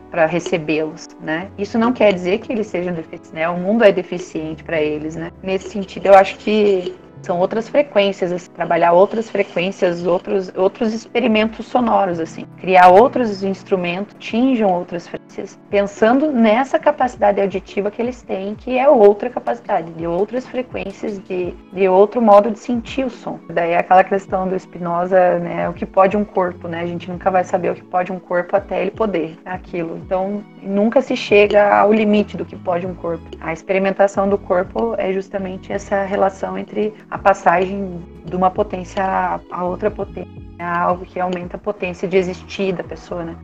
[0.09, 1.07] para recebê-los.
[1.21, 1.47] Né?
[1.57, 3.31] Isso não quer dizer que eles sejam deficientes.
[3.33, 3.47] Né?
[3.49, 5.31] O mundo é deficiente eficiente para eles, né?
[5.43, 11.65] Nesse sentido, eu acho que são outras frequências, assim, trabalhar outras frequências, outros, outros experimentos
[11.65, 15.24] sonoros, assim, criar outros instrumentos, tinjam outras frequências,
[15.69, 21.53] pensando nessa capacidade auditiva que eles têm, que é outra capacidade, de outras frequências, de,
[21.73, 23.39] de outro modo de sentir o som.
[23.49, 27.09] Daí é aquela questão do Spinoza, né, o que pode um corpo, né, a gente
[27.09, 29.97] nunca vai saber o que pode um corpo até ele poder aquilo.
[29.97, 33.23] Então, nunca se chega ao limite do que pode um corpo.
[33.41, 39.03] A experimentação do corpo é justamente essa relação entre a passagem de uma potência
[39.51, 43.35] a outra potência, é algo que aumenta a potência de existir da pessoa, né?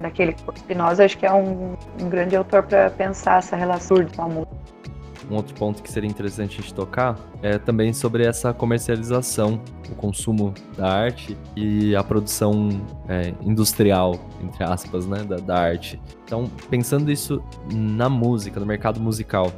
[0.00, 4.28] Daquele Spinoza, acho que é um, um grande autor para pensar essa relação com a
[4.28, 4.66] música.
[5.30, 9.94] Um outro ponto que seria interessante a gente tocar é também sobre essa comercialização, o
[9.96, 12.68] consumo da arte e a produção
[13.08, 16.00] é, industrial, entre aspas, né, da, da arte.
[16.24, 17.42] Então, pensando isso
[17.72, 19.52] na música, no mercado musical,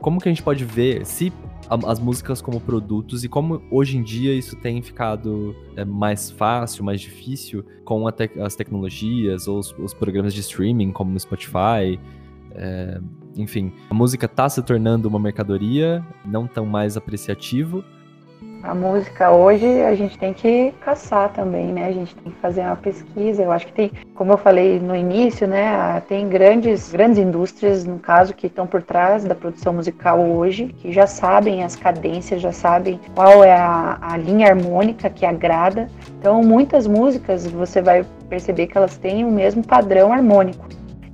[0.00, 1.32] como que a gente pode ver se
[1.68, 6.84] as músicas como produtos e como hoje em dia isso tem ficado é, mais fácil,
[6.84, 11.98] mais difícil com te as tecnologias ou os, os, programas de streaming como no Spotify.
[12.52, 13.00] É,
[13.36, 17.84] enfim, a música está se tornando uma mercadoria, não tão mais apreciativo,
[18.62, 21.86] a música hoje a gente tem que caçar também, né?
[21.86, 23.42] A gente tem que fazer uma pesquisa.
[23.42, 26.02] Eu acho que tem, como eu falei no início, né?
[26.08, 30.92] Tem grandes, grandes indústrias, no caso, que estão por trás da produção musical hoje, que
[30.92, 35.88] já sabem as cadências, já sabem qual é a, a linha harmônica que agrada.
[36.18, 40.66] Então, muitas músicas você vai perceber que elas têm o mesmo padrão harmônico.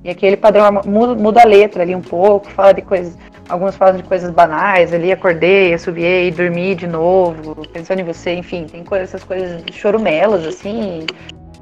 [0.03, 3.17] E aquele padrão muda, a letra ali um pouco, fala de coisas
[3.47, 8.65] Algumas falam de coisas banais, ali acordei, assobiei, dormi de novo, pensando em você, enfim,
[8.65, 11.05] tem essas coisas chorumelas, assim,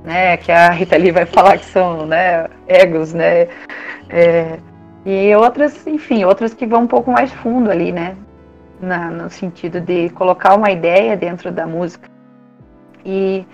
[0.03, 3.49] né, que a Rita Lee vai falar que são, né, egos, né,
[4.09, 4.59] é,
[5.05, 8.15] e outras, enfim, outras que vão um pouco mais fundo ali, né,
[8.79, 12.09] na, no sentido de colocar uma ideia dentro da música.
[13.05, 13.45] E,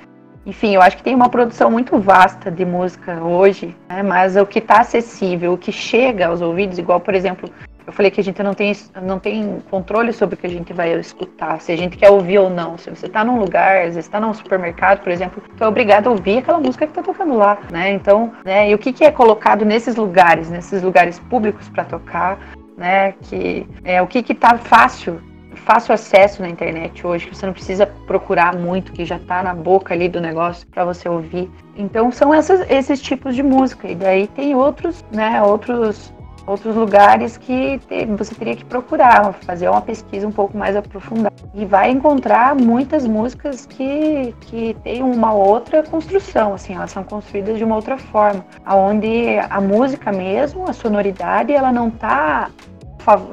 [0.45, 4.45] enfim, eu acho que tem uma produção muito vasta de música hoje, né, mas o
[4.45, 7.49] que está acessível, o que chega aos ouvidos, igual, por exemplo,
[7.89, 8.71] eu falei que a gente não tem,
[9.01, 12.37] não tem controle sobre o que a gente vai escutar, se a gente quer ouvir
[12.37, 12.77] ou não.
[12.77, 16.05] Se você está num lugar, às vezes está num supermercado, por exemplo, tu é obrigado
[16.05, 17.91] a ouvir aquela música que está tocando lá, né?
[17.91, 22.37] Então, né, e o que, que é colocado nesses lugares, nesses lugares públicos para tocar,
[22.77, 23.13] né?
[23.23, 25.19] Que é o que que tá fácil
[25.55, 29.53] fácil acesso na internet hoje, que você não precisa procurar muito, que já está na
[29.53, 31.49] boca ali do negócio para você ouvir.
[31.75, 33.87] Então são essas, esses tipos de música.
[33.87, 36.13] E daí tem outros, né, outros
[36.49, 37.79] outros lugares que
[38.17, 41.33] você teria que procurar, fazer uma pesquisa um pouco mais aprofundada.
[41.53, 47.57] E vai encontrar muitas músicas que, que têm uma outra construção, assim, elas são construídas
[47.57, 52.49] de uma outra forma, onde a música mesmo, a sonoridade, ela não está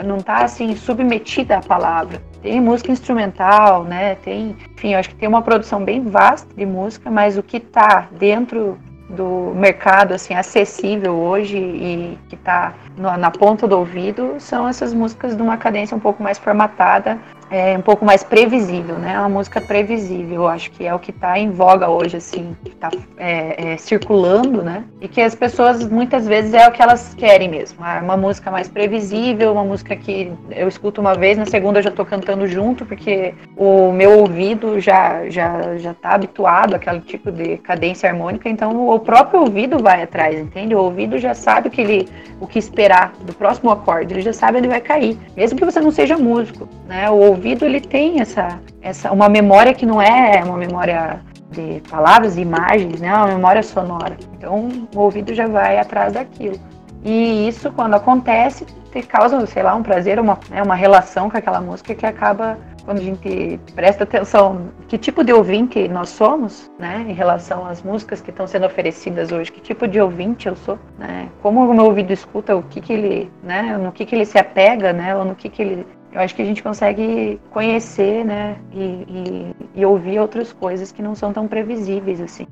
[0.04, 2.22] não tá assim submetida à palavra.
[2.40, 4.14] Tem música instrumental, né?
[4.14, 7.58] Tem, enfim, eu acho que tem uma produção bem vasta de música, mas o que
[7.58, 8.78] está dentro
[9.10, 15.36] do mercado assim acessível hoje e que está na ponta do ouvido são essas músicas
[15.36, 17.18] de uma cadência um pouco mais formatada
[17.50, 19.18] é um pouco mais previsível, né?
[19.18, 22.72] Uma música previsível, eu acho que é o que está em voga hoje, assim, que
[22.72, 24.84] está é, é, circulando, né?
[25.00, 27.78] E que as pessoas muitas vezes é o que elas querem mesmo.
[27.80, 31.84] Ah, uma música mais previsível, uma música que eu escuto uma vez, na segunda eu
[31.84, 37.30] já estou cantando junto, porque o meu ouvido já já já está habituado àquele tipo
[37.30, 40.74] de cadência harmônica, então o próprio ouvido vai atrás, entende?
[40.74, 42.08] O ouvido já sabe o que ele,
[42.40, 45.80] o que esperar do próximo acorde, ele já sabe onde vai cair, mesmo que você
[45.80, 47.10] não seja músico, né?
[47.10, 51.20] O ouvido ele tem essa, essa uma memória que não é uma memória
[51.50, 53.12] de palavras e imagens, né?
[53.12, 54.16] Uma memória sonora.
[54.34, 56.58] Então o ouvido já vai atrás daquilo.
[57.04, 61.36] E isso, quando acontece, te causa, sei lá, um prazer, uma, né, uma relação com
[61.36, 62.56] aquela música que acaba
[62.86, 67.82] quando a gente presta atenção que tipo de ouvinte nós somos, né, em relação às
[67.82, 71.74] músicas que estão sendo oferecidas hoje, que tipo de ouvinte eu sou, né, como o
[71.74, 75.14] meu ouvido escuta, o que que ele, né, no que que ele se apega, né,
[75.16, 79.56] ou no que que ele eu acho que a gente consegue conhecer, né, e, e,
[79.74, 82.46] e ouvir outras coisas que não são tão previsíveis assim.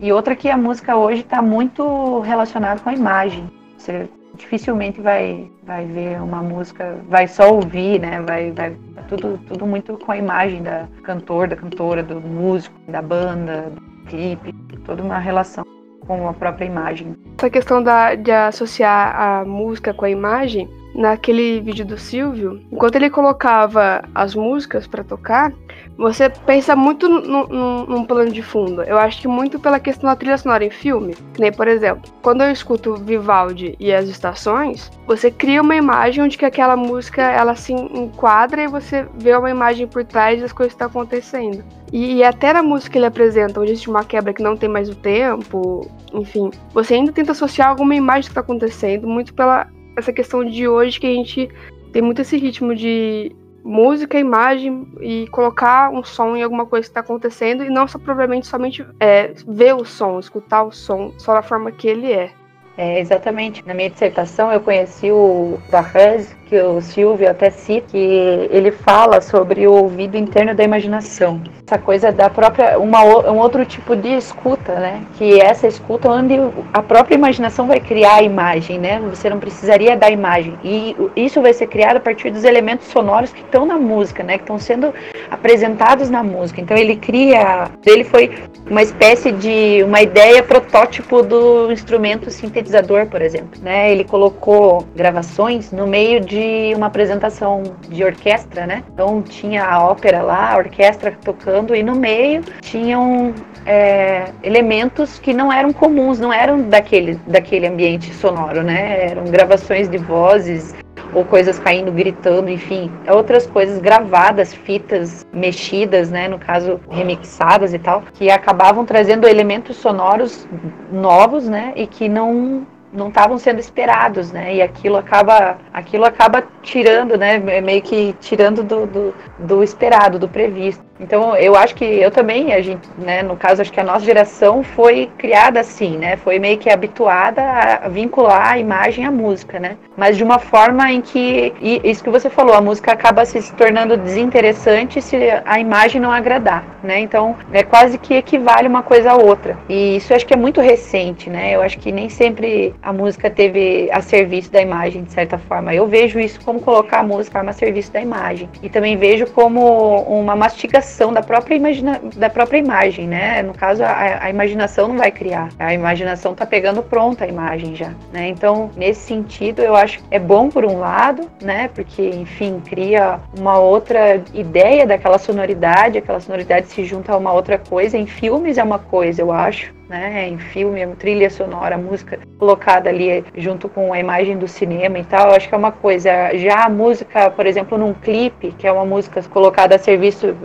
[0.00, 3.48] E outra que a música hoje está muito relacionada com a imagem.
[3.76, 4.08] Você
[4.38, 8.22] dificilmente vai, vai ver uma música, vai só ouvir, né?
[8.22, 8.76] Vai, vai
[9.08, 14.06] tudo, tudo muito com a imagem da cantor, da cantora, do músico, da banda, do
[14.06, 14.52] clipe,
[14.84, 15.64] toda uma relação
[16.06, 17.14] com a própria imagem.
[17.36, 22.96] Essa questão da, de associar a música com a imagem, naquele vídeo do Silvio, enquanto
[22.96, 25.52] ele colocava as músicas para tocar,
[25.96, 28.82] você pensa muito num plano de fundo.
[28.82, 31.14] Eu acho que muito pela questão da trilha sonora em filme.
[31.34, 36.22] Que nem, por exemplo, quando eu escuto Vivaldi e as estações, você cria uma imagem
[36.22, 40.52] onde que aquela música ela se enquadra e você vê uma imagem por trás das
[40.52, 41.64] coisas que estão acontecendo.
[41.92, 44.68] E, e, até na música que ele apresenta, onde existe uma quebra que não tem
[44.68, 49.66] mais o tempo, enfim, você ainda tenta associar alguma imagem que está acontecendo, muito pela
[49.98, 51.48] essa questão de hoje que a gente
[51.92, 53.34] tem muito esse ritmo de
[53.64, 57.98] música, imagem e colocar um som em alguma coisa que está acontecendo e não só
[57.98, 62.30] provavelmente somente é, ver o som, escutar o som só da forma que ele é.
[62.76, 63.66] É, exatamente.
[63.66, 69.20] Na minha dissertação eu conheci o Barres, que o Silvio até cita, que ele fala
[69.20, 71.40] sobre o ouvido interno da imaginação.
[71.66, 75.02] Essa coisa da própria, uma, um outro tipo de escuta, né?
[75.16, 76.34] Que é essa escuta onde
[76.72, 79.00] a própria imaginação vai criar a imagem, né?
[79.10, 80.54] Você não precisaria da imagem.
[80.64, 84.38] E isso vai ser criado a partir dos elementos sonoros que estão na música, né?
[84.38, 84.92] Que estão sendo
[85.30, 86.60] apresentados na música.
[86.60, 88.32] Então ele cria, ele foi
[88.70, 93.90] uma espécie de uma ideia protótipo do instrumento sintetizador, por exemplo, né?
[93.90, 98.84] Ele colocou gravações no meio de de uma apresentação de orquestra, né?
[98.92, 103.34] Então tinha a ópera lá, a orquestra tocando e no meio tinham
[103.66, 109.10] é, elementos que não eram comuns, não eram daquele, daquele ambiente sonoro, né?
[109.10, 110.74] Eram gravações de vozes
[111.12, 117.78] ou coisas caindo, gritando, enfim, outras coisas gravadas, fitas mexidas, né, no caso remixadas e
[117.78, 120.46] tal, que acabavam trazendo elementos sonoros
[120.92, 124.54] novos, né, e que não não estavam sendo esperados, né?
[124.54, 127.38] E aquilo acaba, aquilo acaba tirando, né?
[127.60, 130.87] Meio que tirando do, do, do, esperado, do previsto.
[131.00, 133.22] Então, eu acho que eu também, a gente, né?
[133.22, 136.16] No caso, acho que a nossa geração foi criada assim, né?
[136.16, 139.76] Foi meio que habituada a vincular a imagem à música, né?
[139.96, 141.52] Mas de uma forma em que,
[141.84, 146.64] isso que você falou, a música acaba se tornando desinteressante se a imagem não agradar,
[146.82, 146.98] né?
[146.98, 149.56] Então, é quase que equivale uma coisa à outra.
[149.68, 151.54] E isso acho que é muito recente, né?
[151.54, 155.72] Eu acho que nem sempre a música teve a serviço da imagem, de certa forma.
[155.72, 158.48] Eu vejo isso como colocar a música a serviço da imagem.
[158.62, 163.42] E também vejo como uma mastigação da própria, imagina da própria imagem, né?
[163.42, 165.48] No caso, a, a imaginação não vai criar.
[165.58, 168.28] A imaginação tá pegando pronta a imagem já, né?
[168.28, 171.68] Então, nesse sentido, eu acho que é bom por um lado, né?
[171.74, 177.58] Porque, enfim, cria uma outra ideia daquela sonoridade, aquela sonoridade se junta a uma outra
[177.58, 177.96] coisa.
[177.96, 183.24] Em filmes é uma coisa, eu acho, né, em filme, trilha sonora, música colocada ali
[183.36, 186.36] junto com a imagem do cinema e tal, acho que é uma coisa.
[186.36, 190.36] Já a música, por exemplo, num clipe, que é uma música colocada a serviço,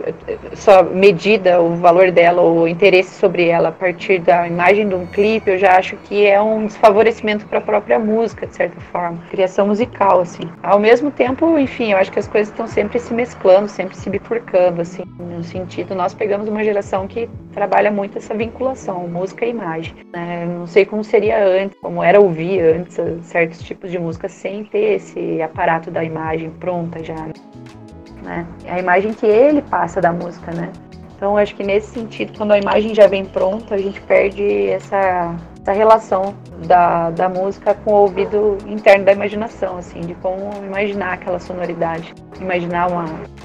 [0.54, 5.06] só medida o valor dela, o interesse sobre ela a partir da imagem de um
[5.06, 9.18] clipe, eu já acho que é um desfavorecimento para a própria música, de certa forma.
[9.30, 10.50] Criação musical, assim.
[10.62, 14.08] Ao mesmo tempo, enfim, eu acho que as coisas estão sempre se mesclando, sempre se
[14.08, 19.46] bifurcando, assim, no sentido, nós pegamos uma geração que trabalha muito essa vinculação, música música
[19.46, 19.94] e imagem.
[20.12, 20.46] Né?
[20.46, 24.94] Não sei como seria antes, como era ouvir antes certos tipos de música sem ter
[24.94, 27.26] esse aparato da imagem pronta já.
[28.22, 28.46] Né?
[28.64, 30.70] É a imagem que ele passa da música, né?
[31.16, 35.34] Então, acho que nesse sentido, quando a imagem já vem pronta, a gente perde essa,
[35.60, 36.34] essa relação
[36.66, 42.12] da, da música com o ouvido interno da imaginação, assim, de como imaginar aquela sonoridade,
[42.40, 43.04] imaginar uma,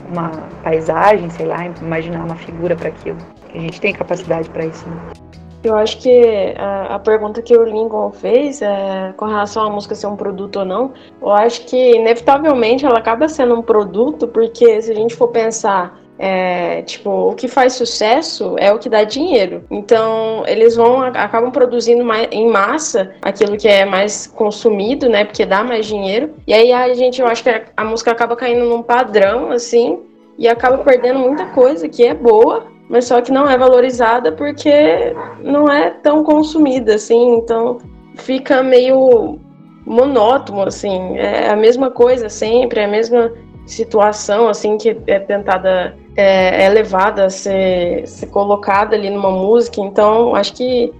[0.09, 0.31] uma
[0.63, 3.19] paisagem, sei lá, imaginar uma figura para aquilo.
[3.53, 5.28] A gente tem capacidade para isso, né?
[5.63, 9.93] Eu acho que a, a, pergunta que o Lincoln fez é, com relação à música
[9.93, 14.81] ser um produto ou não, eu acho que inevitavelmente ela acaba sendo um produto, porque
[14.81, 19.05] se a gente for pensar é, tipo, o que faz sucesso é o que dá
[19.05, 19.63] dinheiro.
[19.71, 25.23] Então, eles vão acabam produzindo mais, em massa aquilo que é mais consumido, né?
[25.23, 26.31] Porque dá mais dinheiro.
[26.45, 30.01] E aí a gente, eu acho que a música acaba caindo num padrão assim
[30.37, 35.15] e acaba perdendo muita coisa que é boa mas só que não é valorizada porque
[35.41, 37.77] não é tão consumida assim, então
[38.15, 39.39] fica meio
[39.85, 43.31] monótono assim, é a mesma coisa sempre, é a mesma
[43.65, 49.79] situação assim que é tentada é, é levada a ser, ser colocada ali numa música,
[49.79, 50.91] então acho que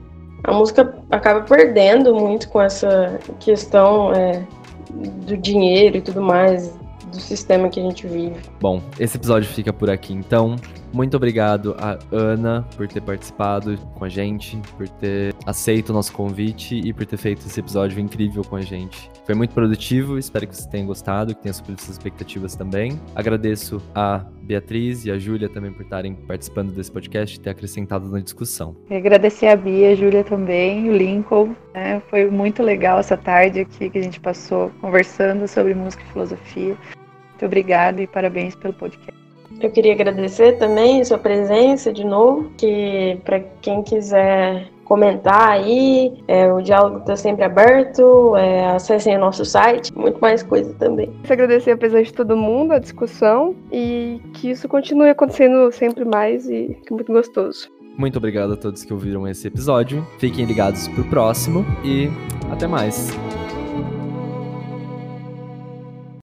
[0.43, 4.43] a música acaba perdendo muito com essa questão é,
[4.91, 6.73] do dinheiro e tudo mais,
[7.11, 8.35] do sistema que a gente vive.
[8.61, 10.55] Bom, esse episódio fica por aqui então.
[10.91, 16.11] Muito obrigado a Ana por ter participado com a gente, por ter aceito o nosso
[16.13, 19.09] convite e por ter feito esse episódio incrível com a gente.
[19.25, 22.99] Foi muito produtivo, espero que vocês tenham gostado, que tenham suprido suas expectativas também.
[23.15, 28.09] Agradeço a Beatriz e a Júlia também por estarem participando desse podcast e ter acrescentado
[28.09, 28.75] na discussão.
[28.89, 31.55] Agradecer a Bia, a Júlia também, o Lincoln.
[31.73, 32.01] Né?
[32.09, 36.75] Foi muito legal essa tarde aqui que a gente passou conversando sobre música e filosofia.
[37.29, 39.18] Muito obrigada e parabéns pelo podcast.
[39.61, 46.13] Eu queria agradecer também a sua presença de novo, que para quem quiser comentar aí,
[46.27, 51.13] é, o diálogo está sempre aberto, é, acessem o nosso site, muito mais coisa também.
[51.23, 56.03] Quero agradecer a presença de todo mundo, a discussão e que isso continue acontecendo sempre
[56.03, 57.69] mais e que é muito gostoso.
[57.95, 60.07] Muito obrigado a todos que ouviram esse episódio.
[60.17, 62.09] Fiquem ligados pro próximo e
[62.51, 63.09] até mais.